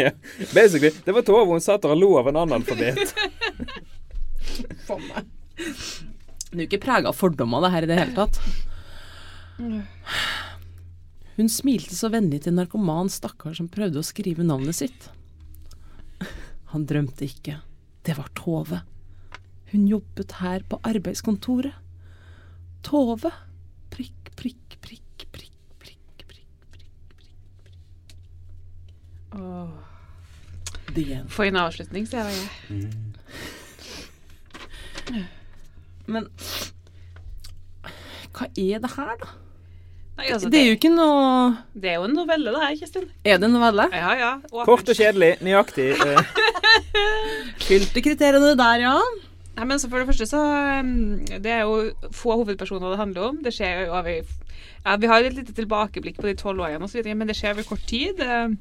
ja. 0.00 0.12
Basically, 0.52 0.92
det 1.04 1.14
var 1.16 1.24
Tove 1.24 1.46
hun 1.48 1.64
satt 1.64 1.82
der 1.84 1.94
og 1.94 2.00
lo 2.00 2.10
av 2.20 2.28
en 2.28 2.40
analfabet. 2.42 3.14
For 4.86 5.00
meg. 5.00 5.28
Det 5.56 6.58
er 6.58 6.64
jo 6.64 6.68
ikke 6.68 6.82
prega 6.82 7.12
av 7.12 7.16
fordommer, 7.16 7.64
det 7.64 7.72
her 7.72 7.86
i 7.86 7.90
det 7.90 7.98
hele 8.00 8.16
tatt. 8.16 8.40
Hun 11.36 11.48
smilte 11.52 11.96
så 11.96 12.10
vennlig 12.12 12.42
til 12.44 12.52
en 12.52 12.60
narkoman 12.64 13.12
stakkar 13.12 13.56
som 13.56 13.68
prøvde 13.72 14.02
å 14.02 14.06
skrive 14.06 14.44
navnet 14.44 14.76
sitt. 14.76 15.10
Han 16.74 16.86
drømte 16.88 17.24
ikke. 17.26 17.60
Det 18.06 18.16
var 18.16 18.28
Tove. 18.34 18.80
Hun 19.72 19.88
jobbet 19.88 20.32
her 20.40 20.62
på 20.68 20.80
arbeidskontoret. 20.82 21.74
Tove. 22.82 23.30
Prikk, 23.90 24.30
prikk, 24.36 24.78
prikk, 24.82 25.26
prikk, 25.32 25.76
prikk, 25.78 26.24
prikk, 26.28 26.46
prikk. 26.72 27.28
The 30.94 31.04
end. 31.14 31.28
Få 31.30 31.42
en 31.46 31.56
avslutning, 31.60 32.08
sier 32.08 32.26
jeg. 32.30 32.40
Men 36.10 36.26
hva 38.34 38.46
er 38.56 38.78
det 38.82 38.90
her, 38.96 39.14
da? 39.20 39.28
Nei, 40.18 40.26
altså, 40.34 40.50
Det 40.52 40.60
er 40.60 40.66
jo 40.68 40.76
ikke 40.76 40.90
noe 40.92 41.54
det 41.72 41.92
er 41.92 41.98
jo 42.00 42.04
en 42.08 42.16
novelle, 42.18 42.52
det 42.52 42.60
her, 42.60 42.76
Kristin. 42.80 43.08
Er 43.24 43.38
det 43.40 43.48
en 43.48 43.54
novelle? 43.56 43.86
Ja, 43.94 44.10
ja. 44.18 44.32
åpent. 44.50 44.66
Kort 44.68 44.92
og 44.92 44.98
kjedelig, 44.98 45.30
nøyaktig. 45.44 45.90
eh, 46.06 46.22
Fylte 47.64 48.02
kriteriene 48.04 48.54
der, 48.58 48.84
ja. 48.84 48.96
Nei, 49.56 49.66
men 49.68 49.80
så 49.80 49.90
for 49.90 50.00
det 50.00 50.08
første 50.08 50.26
så 50.30 50.40
um, 50.80 51.20
Det 51.26 51.50
er 51.52 51.64
jo 51.66 52.10
få 52.16 52.36
hovedpersoner 52.40 52.94
det 52.94 53.00
handler 53.00 53.30
om. 53.30 53.40
Det 53.44 53.52
skjer 53.54 53.86
jo 53.86 53.96
over 53.98 54.20
Ja, 54.86 54.96
vi 54.96 55.10
har 55.10 55.24
et 55.24 55.36
lite 55.36 55.56
tilbakeblikk 55.56 56.20
på 56.20 56.28
de 56.28 56.36
tolv 56.38 56.62
årene 56.64 56.86
og 56.86 56.92
så 56.92 57.00
videre, 57.00 57.16
men 57.18 57.28
det 57.28 57.36
skjer 57.36 57.56
over 57.56 57.68
kort 57.68 57.86
tid. 57.88 58.20
Eh, 58.20 58.56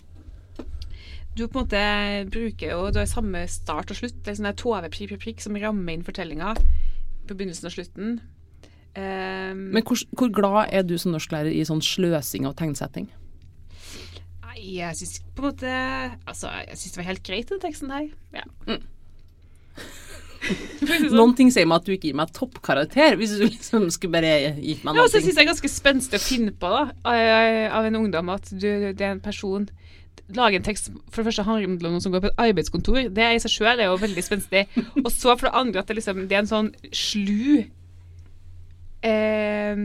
Du 1.38 1.46
på 1.48 1.60
en 1.60 1.64
måte 1.64 1.84
bruker 2.32 2.74
jo 2.74 2.90
Du 2.92 3.00
har 3.00 3.08
samme 3.08 3.46
start 3.48 3.92
og 3.92 4.00
slutt. 4.00 4.18
Det 4.24 4.34
er 4.34 4.40
sånn 4.40 4.50
der 4.50 4.58
tove 4.60 4.90
prikk, 4.90 5.14
prikk, 5.14 5.24
prikk 5.24 5.44
som 5.46 5.56
rammer 5.56 5.94
inn 5.94 6.04
fortellinga 6.04 6.56
på 7.30 7.36
begynnelsen 7.38 7.70
og 7.70 7.76
slutten. 7.76 8.20
Um, 8.98 9.70
Men 9.76 9.84
hvor, 9.86 10.00
hvor 10.18 10.32
glad 10.34 10.74
er 10.74 10.84
du 10.84 10.96
som 10.98 11.14
norsklærer 11.14 11.52
i 11.54 11.62
sånn 11.68 11.82
sløsing 11.86 12.48
av 12.50 12.56
tegnsetting? 12.60 13.08
Nei, 14.48 14.58
jeg 14.80 14.98
syns 14.98 15.20
på 15.38 15.44
en 15.44 15.50
måte 15.52 15.74
Altså, 16.28 16.50
jeg 16.66 16.80
syns 16.82 16.96
det 16.96 17.02
var 17.04 17.10
helt 17.12 17.28
greit, 17.28 17.52
den 17.52 17.62
teksten 17.64 17.94
her. 17.94 18.08
Ja. 18.36 18.46
Det 18.70 18.80
sånn. 21.04 21.14
Noen 21.14 21.36
ting 21.38 21.52
sier 21.54 21.68
meg 21.70 21.82
at 21.82 21.88
du 21.88 21.94
ikke 21.94 22.10
gir 22.10 22.18
meg 22.18 22.32
toppkarakter, 22.36 23.18
hvis 23.20 23.36
du 23.38 23.46
liksom 23.46 23.90
skulle 23.94 24.16
bare 24.18 24.56
gitt 24.58 24.86
meg 24.88 24.96
Ja, 24.98 25.04
noe. 25.04 25.12
så 25.12 25.20
syns 25.20 25.34
jeg 25.34 25.38
det 25.38 25.46
er 25.46 25.52
ganske 25.52 25.72
spenstig 25.72 26.20
å 26.20 26.24
finne 26.24 26.56
på 26.56 26.72
da, 26.72 26.86
av 27.04 27.78
av 27.80 27.90
en 27.90 28.00
ungdom 28.02 28.32
at 28.34 28.50
du, 28.52 28.70
det 28.90 29.04
er 29.06 29.14
en 29.14 29.24
person 29.24 29.68
Lage 30.36 30.60
en 30.60 30.66
tekst 30.66 30.92
for 31.10 31.24
det 31.24 31.32
første 31.32 31.44
handler 31.48 31.66
om 31.66 31.78
noen 31.82 32.04
som 32.04 32.14
går 32.14 32.22
på 32.22 32.30
et 32.30 32.42
arbeidskontor. 32.44 33.08
Det 33.18 33.26
i 33.34 33.40
seg 33.42 33.50
sjøl 33.50 33.80
er 33.82 33.88
jo 33.90 33.96
veldig 33.98 34.22
spenstig. 34.22 34.68
Og 35.02 35.08
så 35.10 35.34
for 35.34 35.48
det 35.48 35.56
andre 35.58 35.82
at 35.82 35.90
det, 35.90 35.96
liksom, 35.98 36.20
det 36.30 36.36
er 36.38 36.44
en 36.44 36.50
sånn 36.52 36.70
slu 36.94 37.64
eh, 39.06 39.84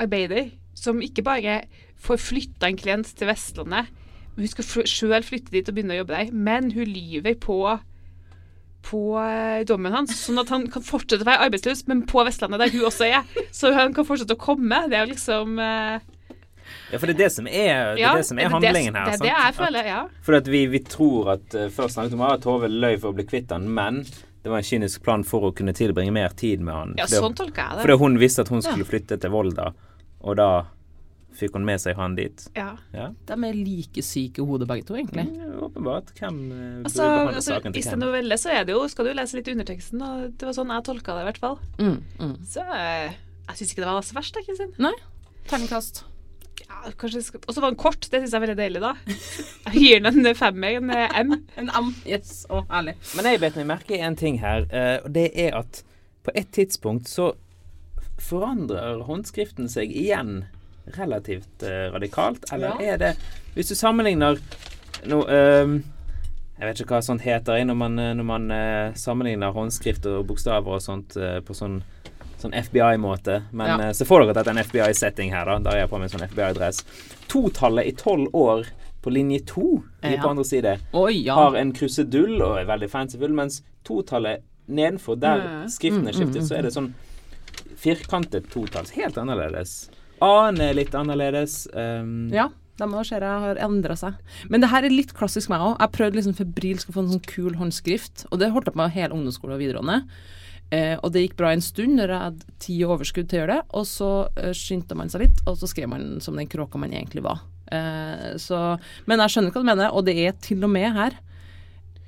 arbeider 0.00 0.52
som 0.78 1.02
ikke 1.02 1.24
bare 1.26 1.62
får 2.04 2.20
flytta 2.20 2.68
en 2.68 2.78
klient 2.78 3.10
til 3.16 3.30
Vestlandet, 3.30 3.90
men 4.34 4.44
hun 4.44 4.50
skal 4.50 4.86
sjøl 4.90 5.24
flytte 5.24 5.54
dit 5.54 5.68
og 5.70 5.76
begynne 5.76 5.94
å 5.94 6.00
jobbe 6.02 6.16
der. 6.16 6.32
Men 6.34 6.72
hun 6.74 6.90
lyver 6.90 7.36
på 7.40 7.58
på 8.84 9.02
eh, 9.16 9.62
dommen 9.64 9.94
hans, 9.94 10.12
sånn 10.26 10.40
at 10.42 10.50
han 10.52 10.66
kan 10.72 10.84
fortsette 10.84 11.24
å 11.24 11.28
være 11.28 11.46
arbeidsløs, 11.46 11.86
men 11.90 12.02
på 12.08 12.24
Vestlandet, 12.26 12.60
der 12.60 12.74
hun 12.74 12.88
også 12.90 13.08
er. 13.08 13.46
Så 13.54 13.72
han 13.72 13.94
kan 13.96 14.06
fortsette 14.08 14.36
å 14.36 14.40
komme. 14.40 14.82
Det 14.90 14.98
er 14.98 15.06
jo 15.06 15.12
liksom 15.14 15.56
eh, 15.62 16.04
Ja, 16.92 16.98
for 16.98 17.08
det 17.08 17.14
er 17.14 17.22
det 17.22 17.30
som 17.32 17.48
er, 17.48 17.94
det 17.94 18.02
ja, 18.02 18.12
er, 18.12 18.20
det 18.20 18.28
som 18.28 18.40
er 18.40 18.52
handlingen 18.52 18.98
her. 18.98 19.08
Det 19.08 19.16
er 19.16 19.24
det 19.24 19.32
jeg 19.32 19.56
føler, 19.56 19.88
ja. 19.88 20.02
For 20.26 20.38
at 20.40 20.52
vi, 20.52 20.62
vi 20.72 20.82
tror 20.84 21.34
at 21.38 21.56
uh, 21.56 21.66
Først 21.72 21.96
snakket 21.96 22.16
om 22.16 22.24
at 22.28 22.44
Tove 22.44 22.70
løy 22.70 22.94
for 22.98 23.12
å 23.12 23.16
bli 23.16 23.26
kvitt 23.28 23.52
han, 23.54 23.66
men 23.72 24.02
det 24.44 24.52
var 24.52 24.60
en 24.60 24.66
kynisk 24.68 25.02
plan 25.02 25.24
for 25.24 25.48
å 25.48 25.54
kunne 25.56 25.72
tilbringe 25.74 26.12
mer 26.12 26.28
tid 26.36 26.60
med 26.60 26.74
han. 26.76 26.94
Ja, 27.00 27.06
Fordi- 27.08 27.22
sånn 27.24 27.34
tolker 27.34 27.62
jeg 27.64 27.78
det. 27.78 27.82
Fordi 27.86 27.98
hun 28.04 28.18
visste 28.20 28.44
at 28.44 28.48
hun 28.52 28.60
skulle 28.62 28.84
flytte 28.84 29.16
til 29.20 29.30
Volda, 29.32 29.70
og 30.20 30.36
da 30.36 30.48
fikk 31.34 31.56
hun 31.56 31.64
med 31.66 31.80
seg 31.82 31.96
han 31.98 32.14
dit. 32.14 32.44
Ja. 32.54 32.76
Ja, 32.94 33.08
De 33.26 33.32
er 33.32 33.56
like 33.58 34.02
syke 34.06 34.38
i 34.38 34.44
hodet 34.46 34.68
begge 34.68 34.84
to, 34.86 34.94
egentlig. 34.94 35.24
ja 35.34 35.48
åpenbart. 35.66 36.12
Hvem 36.14 36.36
burde 36.52 36.84
Altså, 36.84 37.02
behandle 37.02 37.34
altså 37.40 37.54
saken 37.56 37.70
I 37.70 37.72
til 37.72 37.82
sin 37.82 37.92
hvem? 37.96 38.04
novelle 38.04 38.38
så 38.38 38.50
er 38.54 38.64
det 38.68 38.72
jo, 38.76 38.86
skal 38.88 39.04
du 39.08 39.12
lese 39.14 39.34
litt 39.34 39.48
underteksten, 39.48 40.02
og 40.02 40.38
det 40.38 40.46
var 40.46 40.52
sånn 40.52 40.70
jeg 40.70 40.84
tolka 40.84 41.16
det 41.16 41.24
i 41.24 41.28
hvert 41.32 41.38
fall. 41.42 41.58
Mm, 41.78 42.02
mm. 42.20 42.36
Så 42.46 42.60
eh, 42.70 43.10
jeg 43.48 43.56
syns 43.56 43.72
ikke 43.74 43.82
det 43.82 43.90
var 43.90 44.02
så 44.02 44.14
verst, 44.14 44.34
da, 44.34 44.40
Kristin. 44.46 44.72
Nei. 44.78 44.92
Terningkast. 45.48 46.04
Ja, 46.60 46.90
kanskje 47.00 47.22
skal- 47.22 47.40
Og 47.48 47.54
så 47.54 47.60
var 47.60 47.70
den 47.70 47.78
kort, 47.80 48.00
det 48.10 48.20
syns 48.22 48.32
jeg 48.32 48.42
er 48.42 48.46
veldig 48.46 48.56
deilig, 48.60 48.80
da. 48.80 48.92
Jeg 49.66 49.74
gir 49.82 50.00
den 50.04 50.26
en 50.26 50.34
femmer, 50.38 50.76
en 50.78 50.90
eh, 50.90 51.18
M. 51.20 51.32
En 51.56 51.70
M. 51.70 51.94
Yes. 52.06 52.46
Å, 52.50 52.64
herlig. 52.70 52.94
Men 53.16 53.24
jeg 53.30 53.40
bet 53.40 53.56
meg 53.56 53.66
merke 53.66 53.96
i 53.96 54.02
en 54.06 54.16
ting 54.16 54.38
her, 54.42 54.66
eh, 54.70 54.98
og 55.04 55.12
det 55.12 55.30
er 55.34 55.56
at 55.58 55.82
på 56.24 56.30
et 56.34 56.50
tidspunkt 56.52 57.08
så 57.10 57.32
forandrer 58.22 59.02
håndskriften 59.08 59.68
seg 59.68 59.90
igjen 59.92 60.44
relativt 60.96 61.62
eh, 61.64 61.88
radikalt, 61.92 62.44
eller 62.52 62.76
Ja. 62.80 62.92
er 62.94 62.96
det 62.98 63.16
Hvis 63.54 63.68
du 63.68 63.74
sammenligner 63.74 64.38
nå 65.06 65.18
ehm, 65.28 65.82
Jeg 66.58 66.68
vet 66.68 66.80
ikke 66.84 66.94
hva 66.96 67.02
sånt 67.02 67.22
heter 67.24 67.64
når 67.64 67.74
man, 67.76 67.94
når 67.96 68.24
man 68.24 68.44
sammenligner 68.94 69.52
håndskrift 69.56 70.06
og 70.06 70.26
bokstaver 70.28 70.76
og 70.76 70.82
sånt 70.84 71.16
på 71.16 71.54
sånn, 71.56 71.80
sånn 72.44 72.54
FBI-måte. 72.54 73.42
Men 73.52 73.66
Ja. 73.66 73.88
eh, 73.88 73.92
se 73.92 74.04
for 74.04 74.20
dere 74.20 74.30
at 74.30 74.36
dette 74.44 74.48
er 74.54 74.58
en 74.58 74.64
FBI-setting 74.64 75.30
her, 75.30 75.44
da. 75.46 75.58
Da 75.58 75.70
er 75.70 75.80
jeg 75.86 75.90
på 75.90 75.98
meg 75.98 76.12
en 76.12 76.18
sånn 76.18 76.28
FBI-dress. 76.28 76.84
Totallet 77.28 77.86
i 77.86 77.92
tolv 77.92 78.28
år 78.32 78.66
på 79.02 79.12
linje 79.12 79.44
to 79.46 79.82
Ja. 80.02 80.16
på 80.22 80.30
andre 80.30 80.44
side 80.44 80.78
Oi, 80.94 81.12
ja. 81.24 81.34
har 81.34 81.56
en 81.56 81.72
krusedull 81.72 82.40
og 82.42 82.58
er 82.58 82.64
veldig 82.64 82.88
fancyfull, 82.90 83.32
mens 83.34 83.62
totallet 83.84 84.42
nedenfor, 84.68 85.18
der 85.20 85.40
Mm. 85.40 85.64
skriften 85.68 86.08
er 86.08 86.12
Mm, 86.12 86.20
mm, 86.20 86.32
skiftet, 86.32 86.42
mm. 86.42 86.48
så 86.48 86.58
er 86.58 86.62
det 86.62 86.72
sånn 86.72 86.94
firkantet 87.76 88.50
totalls. 88.50 88.90
Helt 88.90 89.16
annerledes. 89.20 89.88
A-en 90.22 90.60
er 90.60 90.74
litt 90.74 90.94
annerledes. 90.94 91.66
Um, 91.74 92.30
Ja, 92.32 92.48
de 92.78 92.84
må 92.86 93.04
ser 93.06 93.20
jeg 93.20 93.40
har 93.44 93.56
endra 93.56 93.96
seg. 93.98 94.14
Men 94.48 94.60
det 94.62 94.70
her 94.70 94.84
er 94.84 94.90
litt 94.90 95.12
klassisk 95.14 95.48
meg 95.50 95.60
òg. 95.60 95.78
Jeg 95.78 95.92
prøvde 95.92 96.14
liksom 96.20 96.34
febrilsk 96.38 96.88
å 96.90 96.94
få 96.94 97.02
en 97.04 97.10
sånn 97.18 97.26
kul 97.26 97.54
håndskrift, 97.54 98.26
og 98.32 98.38
det 98.40 98.50
holdt 98.52 98.64
jeg 98.66 98.74
på 98.74 98.82
med 98.82 98.90
hele 98.92 99.10
ungdomsskolen 99.14 99.54
og 99.54 99.60
videregående. 99.60 100.04
Eh, 100.74 100.94
og 101.00 101.12
det 101.14 101.24
gikk 101.26 101.36
bra 101.38 101.52
en 101.54 101.62
stund 101.62 101.98
når 101.98 102.10
jeg 102.10 102.24
hadde 102.24 102.54
tid 102.62 102.84
og 102.86 102.94
overskudd 102.96 103.28
til 103.30 103.38
å 103.38 103.42
gjøre 103.42 103.56
det, 103.58 103.64
og 103.78 103.84
så 103.88 104.10
eh, 104.40 104.54
skyndte 104.56 104.96
man 104.98 105.12
seg 105.12 105.26
litt, 105.26 105.42
og 105.46 105.58
så 105.60 105.68
skrev 105.70 105.90
man 105.92 106.06
som 106.24 106.38
den 106.38 106.50
kråka 106.50 106.80
man 106.80 106.94
egentlig 106.94 107.24
var. 107.26 107.44
Eh, 107.74 108.34
så, 108.40 108.62
men 109.10 109.22
jeg 109.22 109.34
skjønner 109.34 109.54
hva 109.54 109.62
du 109.62 109.68
mener, 109.68 109.92
og 109.92 110.08
det 110.08 110.16
er 110.24 110.36
til 110.44 110.64
og 110.66 110.72
med 110.74 110.90
her 110.96 111.18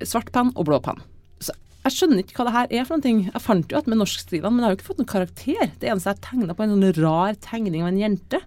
svart 0.05 0.31
penn 0.33 0.51
og 0.55 0.67
blå 0.67 0.81
penn. 0.83 0.99
Så 1.41 1.55
jeg 1.85 1.95
skjønner 1.95 2.23
ikke 2.23 2.39
hva 2.39 2.47
det 2.47 2.55
her 2.57 2.73
er 2.79 2.87
for 2.87 2.97
noen 2.97 3.05
ting. 3.05 3.21
Jeg 3.29 3.43
fant 3.45 3.71
jo 3.71 3.79
at 3.79 3.89
med 3.89 4.01
norskstilene, 4.01 4.51
men 4.53 4.63
jeg 4.63 4.67
har 4.67 4.75
jo 4.75 4.79
ikke 4.79 4.89
fått 4.89 5.03
noen 5.03 5.13
karakter. 5.13 5.75
Det 5.79 5.91
eneste 5.91 6.13
jeg 6.13 6.25
tegna 6.25 6.55
på, 6.55 6.65
er 6.65 6.69
en 6.71 6.75
sånn 6.75 7.03
rar 7.03 7.37
tegning 7.45 7.85
av 7.85 7.91
en 7.93 8.01
jente. 8.01 8.41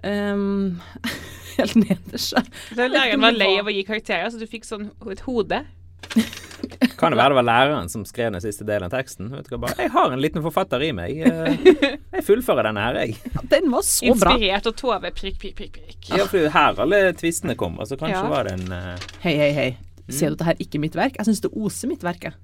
Um, 0.00 0.80
helt 1.58 1.76
nederst. 1.76 2.52
Læreren 2.76 3.22
var 3.22 3.36
lei 3.36 3.52
av 3.60 3.68
å 3.68 3.74
gi 3.74 3.84
karakterer, 3.88 4.32
så 4.32 4.40
du 4.40 4.48
fikk 4.48 4.68
sånn 4.68 4.90
et 5.12 5.24
hode. 5.28 5.62
Kan 7.00 7.12
det 7.12 7.18
være 7.20 7.32
det 7.32 7.36
var 7.38 7.44
læreren 7.46 7.88
som 7.92 8.02
skrev 8.08 8.32
den 8.34 8.42
siste 8.44 8.64
delen 8.68 8.86
av 8.88 8.92
teksten? 8.92 9.30
Vet 9.32 9.46
du 9.48 9.54
hva, 9.54 9.60
bare, 9.66 9.76
jeg 9.84 9.92
har 9.94 10.12
en 10.12 10.20
liten 10.20 10.42
forfatter 10.44 10.82
i 10.84 10.90
meg. 10.96 11.16
eh, 11.24 11.54
Jeg 12.16 12.24
fullfører 12.26 12.68
denne 12.68 12.82
her, 12.84 12.98
jeg. 13.04 13.16
Den 13.52 13.70
var 13.72 13.84
så 13.86 14.12
bra. 14.18 14.34
Inspirert 14.36 14.68
av 14.68 14.74
Tove 14.78 15.12
prikk, 15.16 15.38
prikk, 15.42 15.56
prikk, 15.60 15.78
prikk. 15.80 16.10
Ja, 16.12 16.26
for 16.26 16.36
det 16.38 16.50
er 16.50 16.54
her 16.56 16.82
alle 16.84 17.00
tvistene 17.20 17.56
kommer, 17.58 17.88
så 17.88 17.96
kanskje 18.00 18.20
Ja. 18.20 18.28
var 18.32 18.44
det 18.48 18.54
en 18.58 18.72
uh... 18.72 19.08
Hei, 19.24 19.34
hei, 19.40 19.50
hei. 19.56 19.68
Ser 20.10 20.32
du 20.32 20.34
at 20.34 20.38
dette 20.40 20.48
her 20.50 20.62
ikke 20.66 20.80
mitt 20.82 20.96
verk? 20.98 21.16
Jeg 21.20 21.28
syns 21.30 21.40
det 21.44 21.52
oser 21.54 21.88
mitt 21.92 22.02
verk, 22.06 22.24
jeg. 22.28 22.34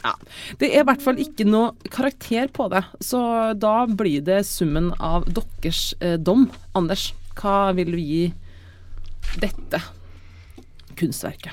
Ja. 0.00 0.14
Det 0.60 0.70
er 0.72 0.80
i 0.80 0.86
hvert 0.88 1.02
fall 1.04 1.18
ikke 1.20 1.44
noe 1.44 1.74
karakter 1.92 2.48
på 2.56 2.70
det, 2.72 2.84
så 3.04 3.20
da 3.60 3.74
blir 3.86 4.22
det 4.24 4.42
summen 4.48 4.92
av 4.96 5.26
deres 5.28 5.90
eh, 6.00 6.16
dom. 6.16 6.46
Anders, 6.78 7.10
hva 7.36 7.74
vil 7.76 7.90
du 7.92 7.98
gi 8.00 8.22
dette 9.42 9.82
kunstverket? 10.96 11.52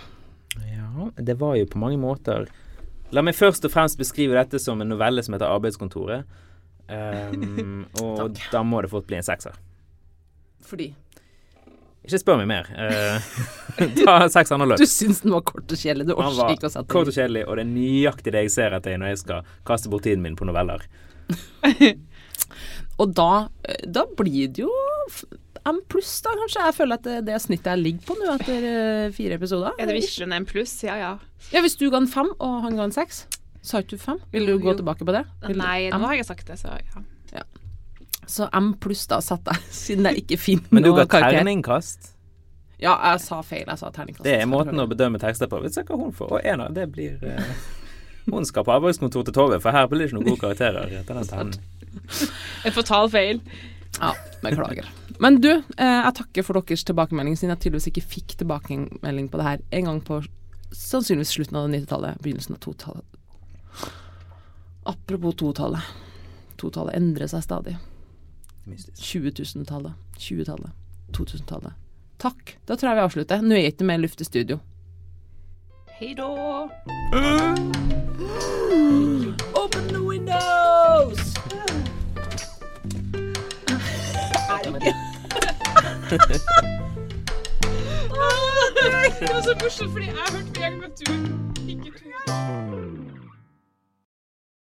Ja, 0.98 1.10
det 1.30 1.38
var 1.40 1.56
jo 1.60 1.68
på 1.70 1.82
mange 1.82 2.00
måter 2.02 2.48
La 3.16 3.24
meg 3.24 3.38
først 3.38 3.64
og 3.64 3.72
fremst 3.72 3.96
beskrive 3.96 4.36
dette 4.36 4.60
som 4.60 4.82
en 4.84 4.90
novelle 4.92 5.22
som 5.24 5.32
heter 5.32 5.48
Arbeidskontoret. 5.48 6.28
Um, 6.92 7.86
og 8.04 8.40
da 8.52 8.64
må 8.68 8.82
det 8.84 8.92
fort 8.92 9.08
bli 9.08 9.16
en 9.16 9.24
sekser. 9.24 9.56
Fordi 10.68 10.90
Ikke 12.04 12.20
spør 12.20 12.42
meg 12.42 12.50
mer. 12.52 12.68
Uh, 12.76 13.32
ta 14.02 14.18
seks 14.32 14.52
andre 14.56 14.74
løp. 14.74 14.84
du 14.84 14.92
syns 14.92 15.24
den 15.24 15.32
var 15.38 15.46
kort 15.48 15.72
og 15.72 15.80
kjedelig. 15.80 16.10
Du 16.10 16.18
orker 16.18 16.36
var 16.42 16.54
ikke 16.58 16.68
å 16.68 16.74
sette 16.76 16.92
kort 16.92 17.08
og 17.08 17.16
kjedelig, 17.16 17.46
og 17.48 17.56
det 17.56 17.64
er 17.64 17.72
nøyaktig 17.72 18.36
det 18.36 18.44
jeg 18.48 18.56
ser 18.58 18.76
etter 18.76 19.00
når 19.00 19.14
jeg 19.14 19.24
skal 19.24 19.56
kaste 19.72 19.94
bort 19.94 20.04
tiden 20.08 20.28
min 20.28 20.36
på 20.36 20.48
noveller. 20.50 20.84
Og 22.98 23.14
da, 23.14 23.48
eh, 23.68 23.84
da 23.94 24.06
blir 24.18 24.50
det 24.50 24.64
jo 24.64 24.72
M 25.68 25.80
pluss, 25.92 26.12
da, 26.26 26.32
kanskje. 26.40 26.64
Jeg 26.70 26.76
føler 26.78 27.00
at 27.00 27.06
det, 27.08 27.18
det 27.28 27.38
snittet 27.44 27.70
jeg 27.74 27.84
ligger 27.84 28.06
på 28.08 28.16
nå 28.20 28.30
etter 28.38 28.68
eh, 28.72 29.08
fire 29.16 29.38
episoder. 29.40 29.76
Er 29.78 29.90
det 29.90 29.98
virkelig 30.00 30.28
en 30.40 30.48
pluss? 30.50 30.76
Ja, 30.88 30.96
ja. 31.02 31.12
Ja, 31.54 31.62
Hvis 31.66 31.76
du 31.80 31.90
ga 31.94 32.00
en 32.02 32.08
fem, 32.12 32.30
og 32.40 32.62
han 32.66 32.78
ga 32.80 32.88
en 32.88 32.96
seks, 32.96 33.26
sa 33.66 33.82
ikke 33.84 33.98
du 33.98 34.04
fem? 34.04 34.20
Vil 34.34 34.48
du 34.48 34.54
Jo, 34.56 34.60
gå 34.64 34.72
jo. 34.74 34.78
tilbake 34.82 35.06
på 35.08 35.16
det? 35.16 35.24
Vil 35.48 35.58
Nei, 35.60 35.90
nå 35.92 36.04
har 36.08 36.16
jeg 36.20 36.28
sagt 36.30 36.48
det, 36.48 36.60
så 36.62 36.76
ja. 36.78 37.04
Så 38.28 38.50
M 38.52 38.74
pluss, 38.84 39.06
da, 39.08 39.22
satte 39.24 39.54
jeg, 39.56 39.72
siden 39.84 40.08
jeg 40.10 40.24
ikke 40.26 40.38
finner 40.42 40.74
Men 40.76 40.84
du 40.84 40.90
noe 40.92 41.06
ga 41.06 41.22
terningkast. 41.30 42.10
Ja, 42.78 42.94
jeg 43.14 43.22
sa 43.24 43.40
feil. 43.42 43.64
Jeg 43.66 43.80
sa 43.80 43.88
terningkast. 43.96 44.26
Det 44.28 44.36
er 44.38 44.50
måten 44.50 44.78
å 44.84 44.86
bedømme 44.90 45.18
tekster 45.22 45.48
på. 45.50 45.62
Vi 45.64 45.72
du 45.74 45.80
hva 45.88 45.98
hun 46.02 46.12
får? 46.14 46.34
Og 46.36 46.46
en 46.52 46.62
av 46.68 46.76
det 46.76 46.86
blir 46.94 47.24
eh, 47.26 47.56
Hun 48.28 48.46
skal 48.46 48.66
på 48.68 48.74
arbeidskontor 48.76 49.24
til 49.30 49.34
Tove, 49.34 49.62
for 49.64 49.72
her 49.72 49.88
blir 49.88 50.04
det 50.04 50.10
ikke 50.12 50.18
noen 50.20 50.28
gode 50.28 50.44
karakterer 50.44 50.92
etter 51.00 51.18
den 51.18 51.30
ternen. 51.32 51.56
En 52.68 52.76
fatal 52.76 53.10
feil. 53.10 53.40
Ja, 53.98 54.12
beklager. 54.44 54.92
Men 55.20 55.40
du, 55.42 55.50
eh, 55.78 56.00
jeg 56.06 56.14
takker 56.20 56.46
for 56.46 56.60
deres 56.62 56.84
tilbakemelding, 56.86 57.38
siden 57.38 57.56
jeg 57.56 57.64
tydeligvis 57.66 57.90
ikke 57.92 58.06
fikk 58.06 58.36
tilbakemelding 58.38 59.30
på 59.32 59.40
det 59.40 59.48
her 59.48 59.64
en 59.80 59.90
gang 59.90 60.02
på 60.06 60.20
sannsynligvis 60.76 61.34
slutten 61.38 61.58
av 61.58 61.70
90-tallet, 61.74 62.22
begynnelsen 62.22 62.58
av 62.58 62.62
2000-tallet. 62.66 63.06
Apropos 64.88 65.36
2-tallet. 65.42 65.90
2-tallet 66.62 66.96
endrer 66.98 67.30
seg 67.32 67.44
stadig. 67.46 67.76
Mystisk. 68.68 69.02
20 69.02 69.32
000-tallet, 69.42 69.94
20-tallet, 70.18 70.72
2000-tallet, 71.18 71.74
Takk. 72.18 72.58
Da 72.66 72.76
tror 72.76 72.90
jeg 72.90 72.98
vi 72.98 73.06
avslutter. 73.06 73.44
Nå 73.46 73.54
er 73.54 73.68
det 73.68 73.76
ikke 73.76 73.86
mer 73.86 74.02
luft 74.02 74.22
i 74.22 74.26
studio. 74.26 74.58
Hei 76.00 76.14
da. 76.18 76.30
Open 79.54 79.88
the 79.94 80.02
windows! 80.02 81.37
Ah, 88.20 88.68
det 89.20 89.30
var 89.34 89.42
så 89.42 89.54
morsomt, 89.62 89.92
fordi 89.92 90.06
jeg 90.06 90.14
hørte 90.16 90.60
med 90.60 90.68
en 90.68 90.82
på 90.82 90.88
tur 90.96 91.16
du 91.16 91.62
ikke 91.68 91.92
tur. 92.00 92.97